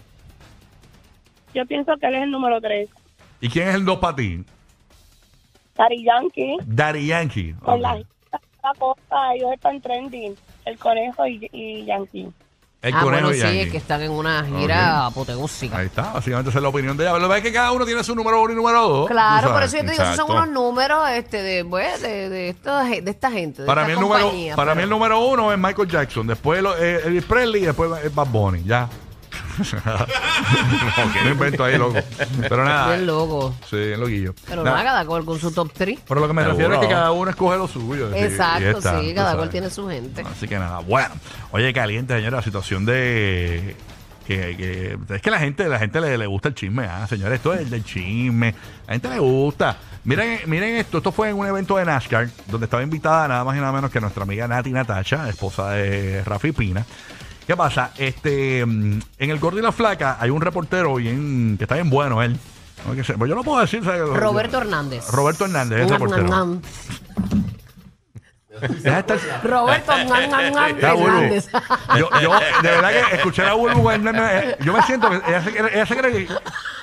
Yo 1.55 1.65
pienso 1.65 1.93
que 1.99 2.07
él 2.07 2.15
es 2.15 2.23
el 2.23 2.31
número 2.31 2.61
3. 2.61 2.87
¿Y 3.41 3.49
quién 3.49 3.67
es 3.67 3.75
el 3.75 3.83
dos 3.83 3.97
para 3.97 4.15
ti? 4.15 4.45
Cari 5.75 6.03
Yankee. 6.05 6.57
Daddy 6.65 7.07
Yankee. 7.07 7.53
Con 7.61 7.73
Ok. 7.75 7.81
la, 7.81 7.95
la 7.95 8.73
cosa, 8.79 9.33
ellos 9.35 9.49
están 9.53 9.81
trending. 9.81 10.35
El 10.65 10.77
conejo 10.77 11.25
y, 11.27 11.49
y 11.51 11.83
Yankee. 11.83 12.29
El 12.81 12.95
ah, 12.95 13.03
bueno, 13.03 13.31
sí, 13.31 13.37
Yankee. 13.37 13.59
es 13.59 13.71
que 13.71 13.77
están 13.77 14.01
en 14.01 14.09
una 14.09 14.43
gira 14.43 15.05
apoteósica. 15.05 15.77
Ahí 15.77 15.85
está, 15.85 16.13
básicamente 16.13 16.49
esa 16.49 16.57
es 16.57 16.63
la 16.63 16.69
opinión 16.69 16.97
de 16.97 17.03
ella. 17.03 17.13
Pero 17.13 17.35
es 17.35 17.43
que 17.43 17.53
cada 17.53 17.71
uno 17.73 17.85
tiene 17.85 18.03
su 18.03 18.15
número 18.15 18.41
uno 18.41 18.53
y 18.53 18.55
número 18.55 18.81
dos. 18.81 19.07
Claro, 19.07 19.53
por 19.53 19.61
eso 19.61 19.77
yo 19.77 19.85
te 19.85 19.91
digo, 19.91 20.03
esos 20.03 20.15
son 20.15 20.31
unos 20.31 20.49
números 20.49 21.07
este, 21.11 21.43
de, 21.43 21.63
pues, 21.63 22.01
de, 22.01 22.29
de, 22.29 22.49
esta, 22.49 22.83
de 22.83 23.11
esta 23.11 23.29
gente. 23.29 23.61
De 23.61 23.67
Para 23.67 23.83
mí, 23.85 23.91
esta 23.91 24.01
el 24.01 24.07
número, 24.07 24.55
para 24.55 24.73
mí 24.73 24.81
el 24.81 24.89
número 24.89 25.19
uno 25.19 25.53
es 25.53 25.59
Michael 25.59 25.87
Jackson, 25.87 26.25
después 26.25 26.63
eh, 26.79 27.01
Elvis 27.05 27.25
Presley 27.25 27.61
y 27.61 27.65
después 27.67 27.91
es 28.03 28.15
Bad 28.15 28.27
Bunny, 28.27 28.63
ya. 28.63 28.89
No 31.23 31.29
invento 31.31 31.63
ahí, 31.63 31.77
loco. 31.77 31.99
Pero 32.41 32.63
nada. 32.65 32.87
Bien 32.95 33.05
loco. 33.05 33.55
Sí, 33.69 33.77
bien 33.77 33.99
loquillo. 33.99 34.33
Pero 34.47 34.63
Nada. 34.63 34.83
cada 34.83 35.05
cual 35.05 35.25
con 35.25 35.39
su 35.39 35.51
top 35.51 35.71
3. 35.73 35.99
Pero 36.07 36.19
lo 36.19 36.27
que 36.27 36.33
me 36.33 36.43
refiero 36.43 36.73
es 36.75 36.79
que 36.79 36.87
cada 36.87 37.11
uno 37.11 37.29
escoge 37.29 37.57
lo 37.57 37.67
suyo. 37.67 38.13
Exacto, 38.13 38.77
está, 38.77 38.99
sí, 39.01 39.13
cada 39.13 39.35
cual 39.35 39.49
tiene 39.49 39.69
su 39.69 39.87
gente. 39.87 40.23
Así 40.23 40.47
que 40.47 40.57
nada, 40.59 40.79
bueno. 40.79 41.13
Oye, 41.51 41.73
caliente, 41.73 42.15
señora, 42.15 42.37
la 42.37 42.43
situación 42.43 42.85
de. 42.85 43.75
Que, 44.27 44.55
que- 44.55 45.15
es 45.15 45.21
que 45.21 45.31
la 45.31 45.39
gente, 45.39 45.67
la 45.67 45.79
gente 45.79 45.99
le, 45.99 46.17
le 46.17 46.25
gusta 46.27 46.49
el 46.49 46.55
chisme, 46.55 46.85
ah, 46.85 47.05
señores, 47.07 47.37
esto 47.37 47.53
es 47.53 47.69
del 47.69 47.83
chisme. 47.83 48.49
A 48.85 48.87
la 48.87 48.93
gente 48.93 49.09
le 49.09 49.19
gusta. 49.19 49.77
Miren, 50.03 50.39
miren 50.45 50.75
esto, 50.77 50.97
esto 50.99 51.11
fue 51.11 51.29
en 51.29 51.37
un 51.37 51.47
evento 51.47 51.75
de 51.77 51.85
NASCAR, 51.85 52.29
donde 52.47 52.65
estaba 52.65 52.81
invitada 52.83 53.27
nada 53.27 53.43
más 53.43 53.57
y 53.57 53.59
nada 53.59 53.71
menos 53.71 53.91
que 53.91 53.99
nuestra 53.99 54.23
amiga 54.23 54.47
Nati 54.47 54.71
Natacha, 54.71 55.27
esposa 55.27 55.71
de 55.71 56.23
Rafi 56.23 56.51
Pina. 56.51 56.85
¿Qué 57.51 57.57
pasa? 57.57 57.91
Este, 57.97 58.65
mm, 58.65 58.99
en 59.17 59.29
el 59.29 59.37
Gordo 59.37 59.59
y 59.59 59.61
la 59.61 59.73
Flaca 59.73 60.15
hay 60.21 60.29
un 60.29 60.39
reportero 60.39 60.95
bien, 60.95 61.57
que 61.57 61.65
está 61.65 61.75
bien 61.75 61.89
bueno 61.89 62.21
él. 62.21 62.39
No, 62.87 62.95
que 62.95 63.03
sé, 63.03 63.15
pues 63.17 63.27
yo 63.27 63.35
no 63.35 63.43
puedo 63.43 63.59
decir. 63.59 63.83
¿sabes? 63.83 64.07
Roberto 64.07 64.59
Hernández. 64.59 65.05
Roberto 65.11 65.43
Hernández, 65.43 65.79
es 65.79 65.83
el 65.83 65.89
reportero. 65.89 66.61
Nam, 68.61 68.71
nam. 68.71 68.81
Deja 68.81 69.01
de 69.01 69.15
estar- 69.15 69.43
Roberto 69.43 69.91
Ya, 70.79 70.93
Bulbu. 70.93 71.07
Hernández. 71.07 71.49
Yo, 71.97 72.09
yo, 72.21 72.31
de 72.61 72.69
verdad 72.69 72.89
que 73.09 73.15
escuchar 73.15 73.47
a 73.47 73.53
Bulbu, 73.53 73.91
eh, 73.91 74.57
yo 74.61 74.73
me 74.73 74.81
siento 74.83 75.09
que 75.09 75.15
ella 75.27 75.41
se, 75.43 75.51
cree- 75.51 75.73
ella 75.73 75.85
se 75.85 75.95
cree 75.97 76.11
que, 76.11 76.25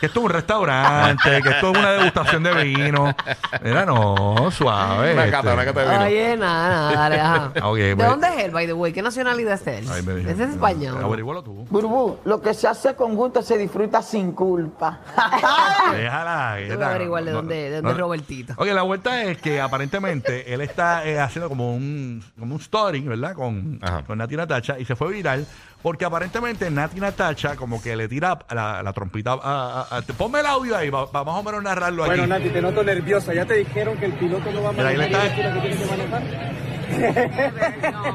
que 0.01 0.07
esto 0.07 0.21
es 0.21 0.25
un 0.25 0.31
restaurante, 0.31 1.43
que 1.43 1.49
esto 1.51 1.71
es 1.73 1.79
una 1.79 1.93
degustación 1.93 2.43
de 2.43 2.55
vino. 2.65 3.15
Mira, 3.63 3.85
no, 3.87 4.51
suave. 4.51 5.13
Una 5.13 5.25
este. 5.25 5.31
cata, 5.37 5.55
una 5.55 5.65
cata 5.65 5.81
de 5.81 5.89
vino. 5.91 6.03
Oye, 6.05 6.37
nada, 6.37 6.69
nada, 6.69 6.93
dale, 7.09 7.21
ajá. 7.21 7.53
Ok, 7.69 7.77
¿De 7.79 7.97
pues. 7.97 8.09
dónde 8.09 8.29
es 8.29 8.45
él, 8.45 8.51
by 8.51 8.67
the 8.67 8.73
way? 8.73 8.93
¿Qué 8.93 9.03
nacionalidad 9.03 9.55
es 9.55 9.67
él? 9.67 9.87
Ay, 9.91 10.03
me 10.03 10.15
dijo. 10.15 10.31
Es 10.31 10.39
de 10.39 10.45
España. 10.45 10.93
¿no? 10.93 11.07
Averígualo 11.07 11.43
tú. 11.43 11.67
Burbu, 11.71 12.19
lo 12.25 12.41
que 12.41 12.55
se 12.55 12.69
hace 12.69 12.95
con 12.95 13.15
gusto 13.17 13.43
se 13.43 13.59
disfruta 13.59 14.03
sin 14.03 14.33
culpa. 14.33 15.01
Déjala. 15.93 16.61
Yo 16.67 16.75
voy 16.77 16.85
a 16.85 16.89
averiguar 16.91 17.25
de 17.25 17.33
dónde- 17.33 17.55
de 17.71 17.77
dónde 17.77 17.91
es 17.93 17.97
Robertito. 17.99 18.55
Oye, 18.57 18.75
la 18.75 18.83
vuelta 18.83 19.23
es 19.25 19.39
que 19.39 19.61
aparentemente 19.61 20.53
él 20.53 20.61
está 20.61 21.05
eh, 21.07 21.19
haciendo 21.21 21.49
como 21.49 21.68
un, 21.75 22.23
como 22.39 22.55
un 22.55 22.61
story, 22.61 23.01
¿verdad? 23.01 23.35
Con, 23.35 23.79
Ajá. 23.83 24.03
con 24.05 24.19
Nati 24.19 24.37
Natacha 24.37 24.79
y 24.79 24.85
se 24.85 24.95
fue 24.97 25.13
viral 25.13 25.47
porque 25.83 26.05
aparentemente 26.05 26.71
Nati 26.71 26.99
Natacha 27.01 27.55
como 27.57 27.81
que 27.83 27.95
le 27.97 28.09
tira 28.09 28.39
la, 28.51 28.83
la 28.83 28.93
trompita 28.93 29.33
a, 29.33 29.87
a- 29.91 29.99
a- 29.99 30.03
Ponme 30.03 30.41
el 30.41 30.47
audio 30.47 30.77
ahí, 30.77 30.91
para 30.91 31.07
más 31.25 31.35
o 31.37 31.43
menos 31.43 31.63
narrarlo 31.63 32.03
aquí. 32.05 32.11
Bueno, 32.19 32.27
Nati, 32.27 32.49
te 32.51 32.61
noto 32.61 32.83
nerviosa. 32.83 33.33
¿Ya 33.35 33.45
te 33.45 33.55
dijeron 33.55 33.97
que 33.97 34.07
el 34.07 34.13
piloto 34.15 34.51
no 34.51 34.63
va 34.63 34.69
a 34.69 34.73
ahí 34.89 34.97
manejar 34.97 35.27
está- 35.27 35.35
que 35.37 35.43
tiene 35.43 35.77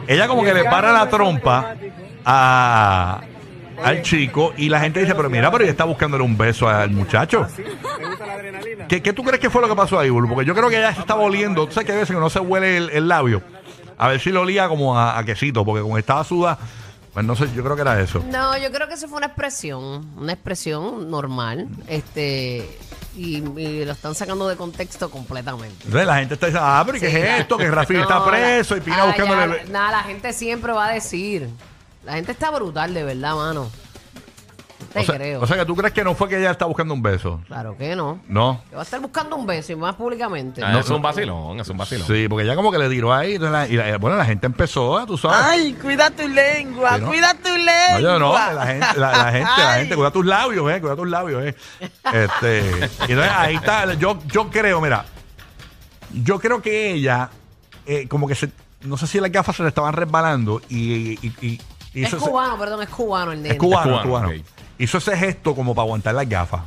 que? 0.08 0.14
Ella 0.14 0.28
como 0.28 0.44
que 0.46 0.54
le 0.54 0.64
para 0.66 0.92
la 0.92 1.08
trompa 1.10 1.76
a, 2.26 3.22
al 3.84 4.02
chico 4.02 4.54
y 4.58 4.70
la 4.70 4.80
gente 4.80 5.00
dice, 5.02 5.16
pero 5.16 5.30
mira, 5.30 5.52
pero 5.52 5.64
ella 5.64 5.72
está 5.72 5.84
buscándole 5.86 6.24
un 6.24 6.38
beso 6.38 6.68
al 6.68 6.90
muchacho. 6.92 7.48
¿Qué, 8.88 9.02
qué 9.02 9.14
tú 9.14 9.24
crees 9.24 9.40
que 9.40 9.50
fue 9.50 9.62
lo 9.62 9.68
que 9.70 9.76
pasó 9.76 10.00
ahí, 10.00 10.10
Bulbo? 10.10 10.34
Porque 10.36 10.48
yo 10.48 10.54
creo 10.56 10.70
que 10.70 10.78
ella 10.78 10.94
se 10.94 11.02
estaba 11.02 11.22
oliendo. 11.22 11.66
Tú 11.68 11.74
sabes 11.74 11.86
que 11.88 11.92
a 11.94 11.96
veces 11.96 12.14
que 12.16 12.20
no 12.20 12.30
se 12.30 12.40
huele 12.40 12.78
el, 12.78 12.90
el 12.92 13.08
labio. 13.08 13.42
A 13.98 14.08
ver 14.08 14.20
si 14.20 14.32
lo 14.32 14.42
olía 14.42 14.68
como 14.68 14.98
a, 14.98 15.18
a 15.18 15.24
quesito, 15.24 15.64
porque 15.64 15.82
como 15.82 15.98
estaba 15.98 16.24
suda, 16.24 16.58
pues 17.14 17.26
no 17.26 17.36
sé, 17.36 17.48
yo 17.56 17.64
creo 17.64 17.76
que 17.76 17.82
era 17.84 18.00
eso. 18.02 18.24
No, 18.32 18.58
yo 18.58 18.72
creo 18.72 18.88
que 18.88 18.96
eso 18.96 19.08
fue 19.08 19.18
una 19.18 19.28
expresión, 19.28 20.10
una 20.18 20.34
expresión 20.34 21.10
normal, 21.12 21.68
este, 21.88 22.68
y, 23.16 23.38
y 23.38 23.86
lo 23.86 23.92
están 23.92 24.16
sacando 24.16 24.48
de 24.48 24.56
contexto 24.56 25.10
completamente. 25.12 25.76
Entonces 25.86 26.08
la 26.08 26.16
gente 26.18 26.34
está 26.34 26.48
diciendo, 26.48 26.68
ah, 26.70 26.82
pero 26.86 26.98
¿y 26.98 27.02
¿qué 27.02 27.10
Sí. 27.12 27.18
es 27.18 27.40
esto? 27.42 27.58
Que 27.58 27.70
Rafi 27.70 27.96
está 27.98 28.16
No, 28.16 28.26
preso 28.26 28.74
la- 28.76 28.82
y 28.82 28.84
Pina 28.84 29.04
ah, 29.04 29.06
buscándole... 29.06 29.62
ya, 29.66 29.72
Nada, 29.72 29.92
la 29.92 30.04
gente 30.04 30.34
siempre 30.34 30.74
va 30.74 30.88
a 30.88 30.92
decir. 30.94 31.48
La 32.04 32.14
gente 32.14 32.32
está 32.34 32.50
brutal, 32.50 32.94
de 32.94 33.04
verdad, 33.04 33.36
mano. 33.36 33.70
Te 34.92 35.00
o, 35.00 35.04
sea, 35.04 35.16
creo. 35.16 35.42
o 35.42 35.48
sea, 35.48 35.58
que 35.58 35.66
tú 35.66 35.76
crees 35.76 35.94
que 35.94 36.04
no 36.04 36.14
fue 36.14 36.28
que 36.28 36.38
ella 36.38 36.52
está 36.52 36.66
buscando 36.66 36.94
un 36.94 37.02
beso. 37.02 37.40
claro 37.48 37.78
que 37.78 37.96
no. 37.96 38.20
No. 38.28 38.62
Que 38.70 38.76
va 38.76 38.82
a 38.82 38.84
estar 38.84 39.00
buscando 39.00 39.36
un 39.38 39.46
beso 39.46 39.72
y 39.72 39.76
más 39.76 39.96
públicamente. 39.96 40.62
Ah, 40.64 40.80
es 40.80 40.90
un 40.90 41.02
vacilón, 41.02 41.60
es 41.60 41.70
un 41.70 41.78
vacilón. 41.78 42.06
Sí, 42.08 42.28
porque 42.28 42.44
ella 42.44 42.56
como 42.56 42.72
que 42.72 42.78
le 42.78 42.90
tiró 42.90 43.14
ahí. 43.14 43.36
entonces 43.36 43.52
la- 43.54 43.68
y 43.68 43.92
la- 43.92 43.98
bueno, 43.98 44.18
la 44.18 44.26
gente 44.26 44.46
empezó, 44.46 45.00
¿eh? 45.00 45.06
tú 45.08 45.18
sabes. 45.18 45.38
Ay, 45.42 45.74
cuida 45.82 46.10
tu 46.12 46.28
lengua, 46.28 46.98
¿no? 46.98 47.08
cuida 47.08 47.34
tu 47.36 47.50
No, 47.50 47.56
lengua. 47.58 48.00
yo 48.02 48.20
no, 48.20 48.34
la 48.34 48.66
gente, 48.68 48.88
la, 48.98 49.12
la 49.12 49.32
gente, 49.32 49.50
la 49.58 49.72
Ay. 49.74 49.80
gente, 49.82 49.96
cuida 49.96 50.12
tus 50.12 50.26
labios, 50.26 50.72
eh, 50.72 50.82
cuida 50.82 50.96
tus 50.96 51.08
labios, 51.10 51.44
eh. 51.46 51.56
Este, 52.12 52.60
y 53.08 53.12
entonces 53.14 53.32
ahí 53.36 53.56
está, 53.56 53.94
yo, 53.94 54.20
yo 54.28 54.50
creo, 54.50 54.82
mira, 54.82 55.06
yo 56.14 56.40
creo 56.40 56.62
que 56.62 56.92
ella, 56.92 57.30
eh, 57.86 58.08
como 58.08 58.28
que 58.28 58.36
se, 58.36 58.52
no 58.82 58.98
sé 58.98 59.08
si 59.08 59.20
las 59.20 59.32
gafas 59.32 59.56
se 59.56 59.64
le 59.64 59.70
estaban 59.70 59.94
resbalando 59.94 60.62
y, 60.70 61.14
y, 61.26 61.34
y- 61.42 61.62
es 62.02 62.08
ese- 62.14 62.18
cubano, 62.18 62.58
perdón, 62.58 62.82
es 62.82 62.90
cubano 62.90 63.32
el 63.32 63.42
nene. 63.44 63.54
es 63.56 63.60
cubano, 63.60 63.94
Es 63.96 64.00
es 64.02 64.06
cubano. 64.08 64.32
Hizo 64.80 64.98
ese 64.98 65.16
gesto 65.18 65.54
como 65.56 65.76
para 65.76 65.84
aguantar 65.86 66.16
las 66.16 66.28
gafas, 66.28 66.62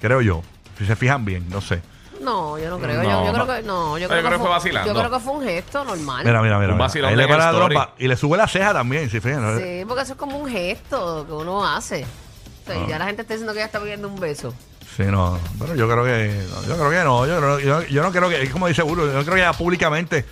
creo 0.00 0.20
yo. 0.20 0.42
Si 0.78 0.86
se 0.86 0.94
fijan 0.94 1.24
bien, 1.24 1.48
no 1.50 1.60
sé. 1.60 1.82
No, 2.20 2.58
yo 2.58 2.68
no 2.70 2.78
creo. 2.78 3.02
No, 3.02 3.26
yo, 3.26 3.32
creo 3.32 3.46
que 3.46 3.62
no. 3.62 3.98
Yo 3.98 4.02
Yo 4.06 4.08
creo, 4.08 4.30
que 4.30 4.38
fue 4.38 4.48
vacilando. 4.48 4.92
Yo 4.92 4.98
creo 4.98 5.10
que 5.10 5.20
fue 5.20 5.32
un 5.34 5.44
gesto 5.44 5.84
normal. 5.84 6.24
Mira, 6.24 6.42
mira, 6.42 6.56
mira. 6.58 6.68
Un 6.72 6.74
mira. 6.76 6.86
vacilón 6.86 7.10
Ahí 7.10 7.16
le 7.16 7.26
para 7.28 7.44
la 7.46 7.50
story. 7.52 7.74
trompa 7.74 7.94
y 7.98 8.08
le 8.08 8.16
sube 8.16 8.36
la 8.36 8.48
ceja 8.48 8.72
también, 8.72 9.08
si 9.10 9.20
fijan. 9.20 9.42
¿no? 9.42 9.58
Sí, 9.60 9.84
porque 9.86 10.02
eso 10.02 10.12
es 10.14 10.18
como 10.18 10.36
un 10.38 10.48
gesto 10.48 11.24
que 11.26 11.32
uno 11.32 11.64
hace. 11.66 12.04
O 12.04 12.66
sea, 12.66 12.76
y 12.76 12.82
Ah. 12.82 12.86
ya 12.88 12.98
la 12.98 13.06
gente 13.06 13.22
está 13.22 13.34
diciendo 13.34 13.52
que 13.52 13.60
ella 13.60 13.66
está 13.66 13.80
pidiendo 13.80 14.08
un 14.08 14.18
beso. 14.20 14.52
Sí, 14.96 15.04
no, 15.04 15.38
pero 15.60 15.76
yo 15.76 15.88
creo 15.88 16.04
que 16.04 16.42
no, 16.50 16.62
yo 16.66 16.76
creo 16.76 16.90
que 16.90 17.04
no, 17.04 17.26
yo, 17.26 17.36
creo- 17.38 17.58
yo, 17.60 17.82
yo 17.84 18.02
no 18.02 18.10
creo 18.10 18.28
que, 18.28 18.42
es 18.42 18.50
como 18.50 18.66
dice 18.66 18.82
Burro, 18.82 19.06
yo 19.06 19.12
no 19.12 19.22
creo 19.22 19.34
que 19.36 19.40
ella 19.40 19.52
públicamente, 19.52 20.24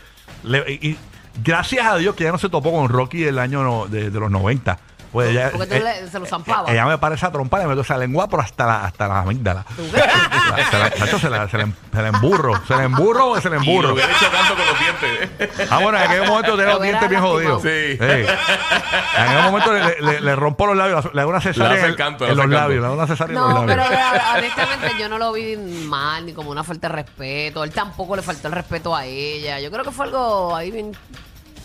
le- 0.42 0.64
y, 0.72 0.88
y 0.90 0.98
gracias 1.42 1.86
a 1.86 1.96
Dios 1.96 2.14
que 2.14 2.24
ella 2.24 2.32
no 2.32 2.38
se 2.38 2.48
topó 2.48 2.72
con 2.72 2.88
Rocky 2.88 3.20
del 3.20 3.38
año 3.38 3.62
no- 3.62 3.86
de, 3.86 4.10
de 4.10 4.20
los 4.20 4.30
90. 4.30 4.78
Pues 5.12 5.30
ella, 5.30 5.50
Porque 5.50 5.66
tú 5.66 5.74
eh, 5.76 5.80
le- 6.02 6.08
se 6.10 6.18
lo 6.18 6.26
zampaba. 6.26 6.70
ella 6.70 6.84
me 6.84 6.98
parece 6.98 7.24
a 7.24 7.30
trompa, 7.30 7.58
le 7.58 7.66
meto 7.66 7.80
esa 7.80 7.96
lengua 7.96 8.28
por 8.28 8.40
hasta 8.40 8.66
la, 8.66 8.84
hasta 8.84 9.08
la 9.08 9.20
amígdala. 9.20 9.64
¿Tú 9.74 9.88
crees? 9.90 10.04
La- 10.06 10.70
se, 10.70 10.78
la, 10.78 10.90
se, 10.90 11.30
la, 11.30 11.48
se, 11.48 11.56
la, 11.58 11.68
se 11.92 12.02
la 12.02 12.08
emburro, 12.08 12.52
se 12.66 12.76
la 12.76 12.82
emburro 12.82 13.28
o 13.30 13.40
se 13.40 13.48
la 13.48 13.56
Y 13.56 13.58
lo 13.60 13.64
emburro. 13.64 13.92
hubiera 13.94 14.12
hecho 14.12 14.26
tanto 14.30 14.54
con 14.54 14.66
los 14.66 14.78
dientes. 14.78 15.68
Ah, 15.70 15.78
bueno, 15.80 15.96
en 15.98 16.04
aquel 16.04 16.26
momento 16.28 16.50
tenía 16.56 16.72
los 16.72 16.80
hubiera 16.80 16.98
dientes 17.00 17.08
bien 17.08 17.22
jodidos. 17.22 17.62
Sí. 17.62 17.96
En 17.98 19.22
aquel 19.28 19.42
momento 19.44 19.72
le, 19.72 20.00
le- 20.02 20.20
le 20.20 20.36
rompo 20.36 20.66
los 20.66 20.76
labios, 20.76 21.08
le 21.14 21.20
hago 21.20 21.30
una 21.30 21.40
cesárea 21.40 21.70
Le 21.70 21.74
hace 21.76 21.84
en, 21.86 21.90
el 21.92 21.96
canto, 21.96 22.24
en 22.24 22.30
hace 22.32 22.36
los 22.36 22.44
el 22.44 22.50
canto. 22.50 22.62
labios, 22.64 22.80
le 22.80 22.86
hago 22.86 22.96
una 22.96 23.06
cesárea 23.06 23.34
en 23.36 23.40
los 23.42 23.48
No, 23.54 23.64
labios. 23.66 23.88
pero 23.88 24.00
eh, 24.00 24.20
honestamente 24.38 24.88
yo 25.00 25.08
no 25.08 25.18
lo 25.18 25.32
vi 25.32 25.56
mal 25.56 26.26
ni 26.26 26.34
como 26.34 26.50
una 26.50 26.62
falta 26.64 26.88
de 26.88 26.94
respeto. 26.96 27.64
Él 27.64 27.70
tampoco 27.70 28.16
le 28.16 28.22
faltó 28.22 28.48
el 28.48 28.54
respeto 28.54 28.94
a 28.94 29.06
ella. 29.06 29.60
Yo 29.60 29.70
creo 29.70 29.84
que 29.84 29.92
fue 29.92 30.04
algo 30.06 30.54
ahí 30.54 30.70
bien 30.70 30.92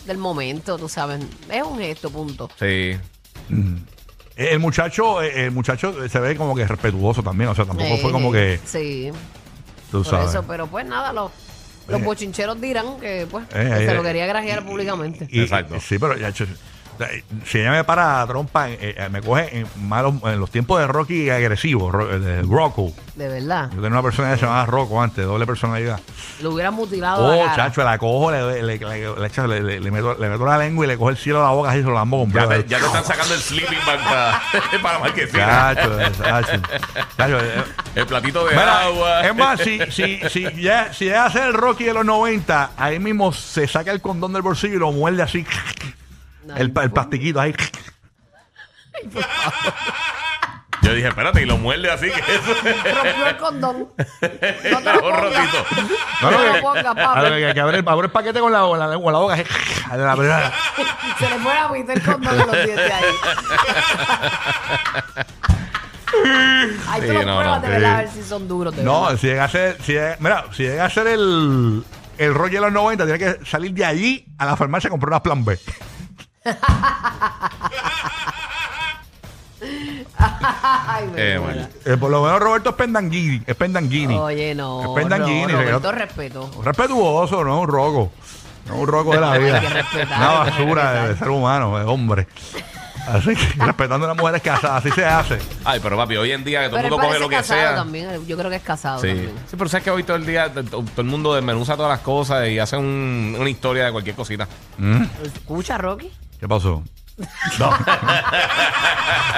del 0.06 0.18
momento, 0.18 0.78
tú 0.78 0.88
sabes. 0.88 1.20
Es 1.50 1.62
un 1.62 1.78
gesto, 1.78 2.10
punto. 2.10 2.50
Sí. 2.58 2.96
El 4.36 4.58
muchacho, 4.60 5.22
eh, 5.22 5.44
el 5.44 5.50
muchacho 5.50 6.08
se 6.08 6.18
ve 6.20 6.36
como 6.36 6.54
que 6.54 6.66
respetuoso 6.66 7.22
también, 7.22 7.50
o 7.50 7.54
sea, 7.54 7.64
tampoco 7.66 7.96
fue 7.98 8.10
Eh, 8.10 8.12
como 8.12 8.32
que, 8.32 8.58
Sí, 8.64 9.10
tú 9.90 10.02
por 10.02 10.06
sabes. 10.10 10.30
eso. 10.30 10.42
Pero 10.44 10.66
pues 10.66 10.86
nada, 10.86 11.12
los, 11.12 11.30
los 11.86 12.00
Eh. 12.00 12.04
bochincheros 12.04 12.60
dirán 12.60 12.98
que 12.98 13.26
pues 13.30 13.44
Eh, 13.50 13.70
que 13.76 13.84
eh, 13.84 13.86
se 13.86 13.94
lo 13.94 14.02
quería 14.02 14.26
grajear 14.26 14.64
públicamente. 14.64 15.28
Y- 15.30 15.40
Exacto. 15.42 15.78
Sí, 15.80 15.98
pero 15.98 16.16
ya, 16.16 16.32
si 17.44 17.58
ella 17.60 17.70
me 17.70 17.84
para 17.84 18.18
la 18.18 18.26
trompa, 18.26 18.70
eh, 18.70 18.78
eh, 18.80 19.08
me 19.10 19.20
coge 19.22 19.58
en, 19.58 19.66
malos, 19.88 20.14
en 20.24 20.38
los 20.40 20.50
tiempos 20.50 20.80
de 20.80 20.86
Rocky 20.86 21.30
agresivo, 21.30 21.90
Ro- 21.90 22.18
de 22.18 22.42
Rocco. 22.42 22.92
De 23.16 23.28
verdad. 23.28 23.66
Yo 23.70 23.76
tenía 23.76 23.90
una 23.90 24.02
persona 24.02 24.30
que 24.32 24.36
se 24.38 24.46
llamaba 24.46 24.64
Rocco 24.66 25.02
antes, 25.02 25.24
doble 25.24 25.44
personalidad. 25.46 26.00
Lo 26.40 26.50
hubieran 26.52 26.74
mutilado 26.74 27.26
Oh, 27.26 27.44
la 27.46 27.54
chacho, 27.54 27.84
la 27.84 27.98
cojo, 27.98 28.30
le, 28.32 28.62
le, 28.62 28.78
le, 28.78 29.80
le 29.80 29.90
meto, 29.90 30.16
le 30.18 30.28
meto 30.28 30.44
la 30.46 30.58
lengua 30.58 30.84
y 30.84 30.88
le 30.88 30.96
cojo 30.96 31.10
el 31.10 31.16
cielo 31.18 31.40
a 31.40 31.48
la 31.48 31.54
boca 31.54 31.70
así 31.70 31.80
se 31.80 31.84
lo 31.84 31.92
lambo 31.92 32.26
Ya 32.28 32.40
completo. 32.46 32.62
te, 32.64 32.68
ya 32.68 32.78
te 32.78 32.86
están 32.86 33.04
sacando 33.04 33.34
el 33.34 33.40
sleeping 33.40 33.78
bag 33.86 34.02
para, 34.02 34.42
para 34.82 34.98
marquesina. 34.98 35.74
Chacho, 35.74 35.98
chacho. 36.22 36.62
Chacho, 37.18 37.38
eh, 37.38 37.62
El 37.94 38.06
platito 38.06 38.44
de 38.46 38.52
Mira, 38.56 38.82
agua. 38.84 39.26
Es 39.26 39.34
más, 39.34 39.60
si, 39.60 39.78
si, 39.90 40.20
si, 40.30 40.62
ya, 40.62 40.92
si 40.92 41.04
llega 41.04 41.26
a 41.26 41.30
ser 41.30 41.48
el 41.48 41.54
Rocky 41.54 41.84
de 41.84 41.92
los 41.94 42.04
90, 42.04 42.70
ahí 42.76 42.98
mismo 42.98 43.32
se 43.32 43.66
saca 43.68 43.92
el 43.92 44.00
condón 44.00 44.32
del 44.32 44.42
bolsillo 44.42 44.74
y 44.74 44.78
lo 44.78 44.90
muerde 44.92 45.22
así. 45.22 45.44
El, 46.56 46.72
el 46.82 46.90
plastiquito 46.92 47.40
ahí. 47.40 47.54
Yo 50.82 50.92
dije, 50.94 51.06
espérate, 51.08 51.40
y 51.42 51.44
lo 51.46 51.56
muerde 51.58 51.90
así 51.90 52.10
que 52.10 52.20
eso. 52.20 52.54
Rompió 52.94 53.26
el 53.28 53.36
condón. 53.36 53.88
No 54.22 54.78
te 54.80 54.92
lo 54.92 54.94
Un 54.94 55.00
pongas. 55.00 55.20
rotito. 55.22 55.66
No, 56.22 56.30
No 56.30 56.38
no, 56.38 56.46
lo 56.46 56.52
que- 56.54 56.60
pongas, 56.62 56.84
a 56.86 56.94
papi. 56.94 57.20
ver, 57.20 57.48
que, 57.48 57.54
que 57.54 57.60
abre, 57.60 57.78
el, 57.78 57.88
abre 57.88 58.06
el 58.06 58.12
paquete 58.12 58.40
con 58.40 58.52
la, 58.52 58.60
con 58.62 58.78
la 58.78 58.88
lengua, 58.88 59.12
la 59.12 59.18
boca. 59.18 59.36
la 59.96 60.12
primera. 60.16 60.52
Se 61.18 61.28
le 61.30 61.38
fue 61.38 61.56
a 61.56 61.68
mitad 61.68 61.96
el 61.96 62.02
condón 62.02 62.36
de 62.38 62.44
los 62.46 62.52
dientes 62.64 62.92
ahí. 62.92 63.04
Ahí 66.88 67.00
tú 67.00 67.06
Sí, 67.06 67.12
lo 67.12 67.22
no, 67.22 67.36
pruebas 67.38 67.46
no. 67.46 67.60
de 67.60 67.68
verdad 67.68 67.94
a 67.94 67.96
ver 67.98 68.08
si 68.10 68.22
son 68.22 68.48
duros. 68.48 68.76
de 68.76 68.82
No, 68.82 69.02
verdad. 69.04 69.18
si 69.18 69.26
llega 69.28 69.44
a 69.44 69.48
ser, 69.48 69.78
si 69.82 69.92
llega- 69.92 70.16
mira, 70.20 70.44
si 70.52 70.62
llega 70.64 70.84
a 70.84 70.90
ser 70.90 71.06
el, 71.06 71.84
el 72.18 72.34
Rocky 72.34 72.54
de 72.56 72.60
los 72.60 72.72
90, 72.72 73.04
tiene 73.04 73.18
que 73.18 73.44
salir 73.46 73.72
de 73.72 73.84
allí 73.84 74.26
a 74.38 74.46
la 74.46 74.56
farmacia 74.56 74.88
a 74.88 74.90
comprar 74.90 75.10
una 75.10 75.22
plan 75.22 75.44
B. 75.44 75.58
Ay, 80.18 81.06
me 81.14 81.34
Eh, 81.34 81.38
muero. 81.38 81.60
Eh, 81.84 81.96
por 81.96 82.10
lo 82.10 82.22
menos 82.22 82.40
Roberto 82.40 82.70
es 82.70 82.76
pendanguini. 82.76 83.42
Es 83.46 83.54
pendanguini. 83.56 84.14
Oye, 84.16 84.54
no. 84.54 84.82
Es 84.82 84.88
pendanguini. 85.02 85.52
Roberto, 85.52 85.92
respeto. 85.92 86.50
Respetuoso, 86.64 87.44
no 87.44 87.60
un 87.60 87.68
roco. 87.68 88.12
No 88.66 88.76
un 88.76 88.86
roco 88.88 89.12
de 89.12 89.20
la 89.20 89.38
vida. 89.38 89.56
Hay 89.56 89.60
que 89.66 89.68
respetar, 89.74 90.18
Una 90.18 90.42
hay 90.42 90.44
que 90.44 90.50
basura 90.62 90.92
de, 90.92 90.98
respetar. 91.00 91.18
ser 91.18 91.28
humano, 91.30 91.78
de 91.78 91.84
hombre. 91.84 92.26
Así 93.08 93.34
que 93.34 93.46
respetando 93.64 94.04
a 94.06 94.08
las 94.10 94.16
mujeres 94.16 94.42
casadas, 94.42 94.84
así 94.84 94.90
se 94.94 95.04
hace. 95.04 95.38
Ay, 95.64 95.80
pero 95.82 95.96
papi, 95.96 96.16
hoy 96.16 96.30
en 96.30 96.44
día 96.44 96.62
que 96.62 96.68
todo 96.68 96.76
el 96.78 96.82
Pero 96.84 96.86
él 96.86 96.90
mundo 96.92 96.96
coge 97.08 97.08
parece 97.08 97.20
lo 97.24 97.28
que 97.28 97.36
casado 97.36 97.60
sea. 97.60 97.74
también. 97.74 98.26
Yo 98.26 98.36
creo 98.38 98.50
que 98.50 98.56
es 98.56 98.62
casado 98.62 99.00
Sí. 99.00 99.08
también. 99.08 99.32
sí, 99.50 99.56
pero 99.56 99.68
sabes 99.68 99.84
que 99.84 99.90
hoy 99.90 100.02
todo 100.04 100.16
el 100.16 100.26
día 100.26 100.52
to- 100.52 100.62
todo 100.62 100.84
el 100.98 101.04
mundo 101.04 101.34
desmenuza 101.34 101.76
todas 101.76 101.90
las 101.90 102.00
cosas 102.00 102.48
y 102.48 102.58
hace 102.60 102.76
un- 102.76 103.36
una 103.38 103.50
historia 103.50 103.86
de 103.86 103.92
cualquier 103.92 104.14
cosita. 104.14 104.46
Escucha, 105.24 105.78
Rocky. 105.78 106.10
¿Qué 106.42 106.48
pasó? 106.48 106.82
No. 107.60 107.70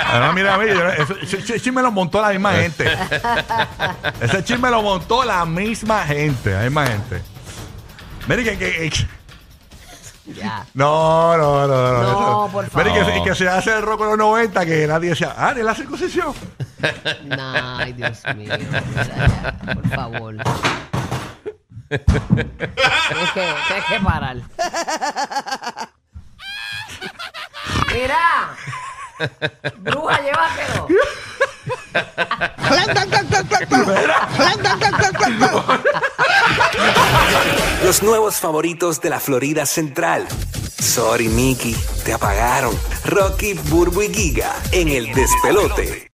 Además, 0.07 0.35
mira, 0.35 0.57
mira, 0.57 0.95
ese, 0.95 1.15
ese- 1.39 1.61
chisme 1.61 1.83
lo 1.83 1.93
montó 1.93 2.19
la 2.23 2.31
misma 2.31 2.53
gente. 2.53 2.91
Ese 4.23 4.43
chisme 4.43 4.71
lo 4.71 4.81
montó 4.81 5.23
la 5.23 5.45
misma 5.45 6.05
gente, 6.07 6.51
la 6.55 6.63
misma 6.63 6.87
gente. 6.87 7.23
Mire 8.27 8.43
que, 8.45 8.57
que- 8.57 8.89
que- 8.91 9.07
Ya. 10.35 10.65
no, 10.73 11.37
no, 11.37 11.67
no, 11.67 11.93
no. 12.03 12.03
No, 12.47 12.49
por 12.51 12.65
Mire 12.75 12.95
que, 12.95 13.05
favor. 13.05 13.25
que 13.25 13.35
se 13.35 13.49
hace 13.51 13.75
el 13.77 13.83
rock 13.83 14.01
en 14.01 14.07
los 14.09 14.17
90 14.19 14.65
que 14.65 14.87
nadie 14.87 15.11
decía, 15.11 15.35
ah, 15.37 15.53
de 15.53 15.63
la 15.63 15.75
circuncisión. 15.75 16.33
Nah, 17.27 17.81
Ay, 17.81 17.93
Dios 17.93 18.23
mío. 18.35 18.55
mira 18.59 18.83
ya, 19.05 19.59
por 19.75 19.89
favor. 19.91 20.37
tienes, 21.89 23.31
que, 23.35 23.55
tienes 23.69 23.85
que 23.91 24.01
parar. 24.03 24.37
Mira. 27.95 28.57
Bruja, 29.79 30.21
llévatelo. 30.21 30.89
Los 37.85 38.03
nuevos 38.03 38.37
favoritos 38.37 39.01
de 39.01 39.11
la 39.11 39.21
Florida 39.21 39.65
Central. 39.65 40.27
Sorry, 40.81 41.29
Mickey, 41.29 41.77
te 42.05 42.13
apagaron. 42.13 42.77
Rocky, 43.05 43.55
Burbu 43.55 44.03
y 44.03 44.13
Giga 44.13 44.55
en 44.73 44.89
el 44.89 45.13
despelote. 45.15 46.03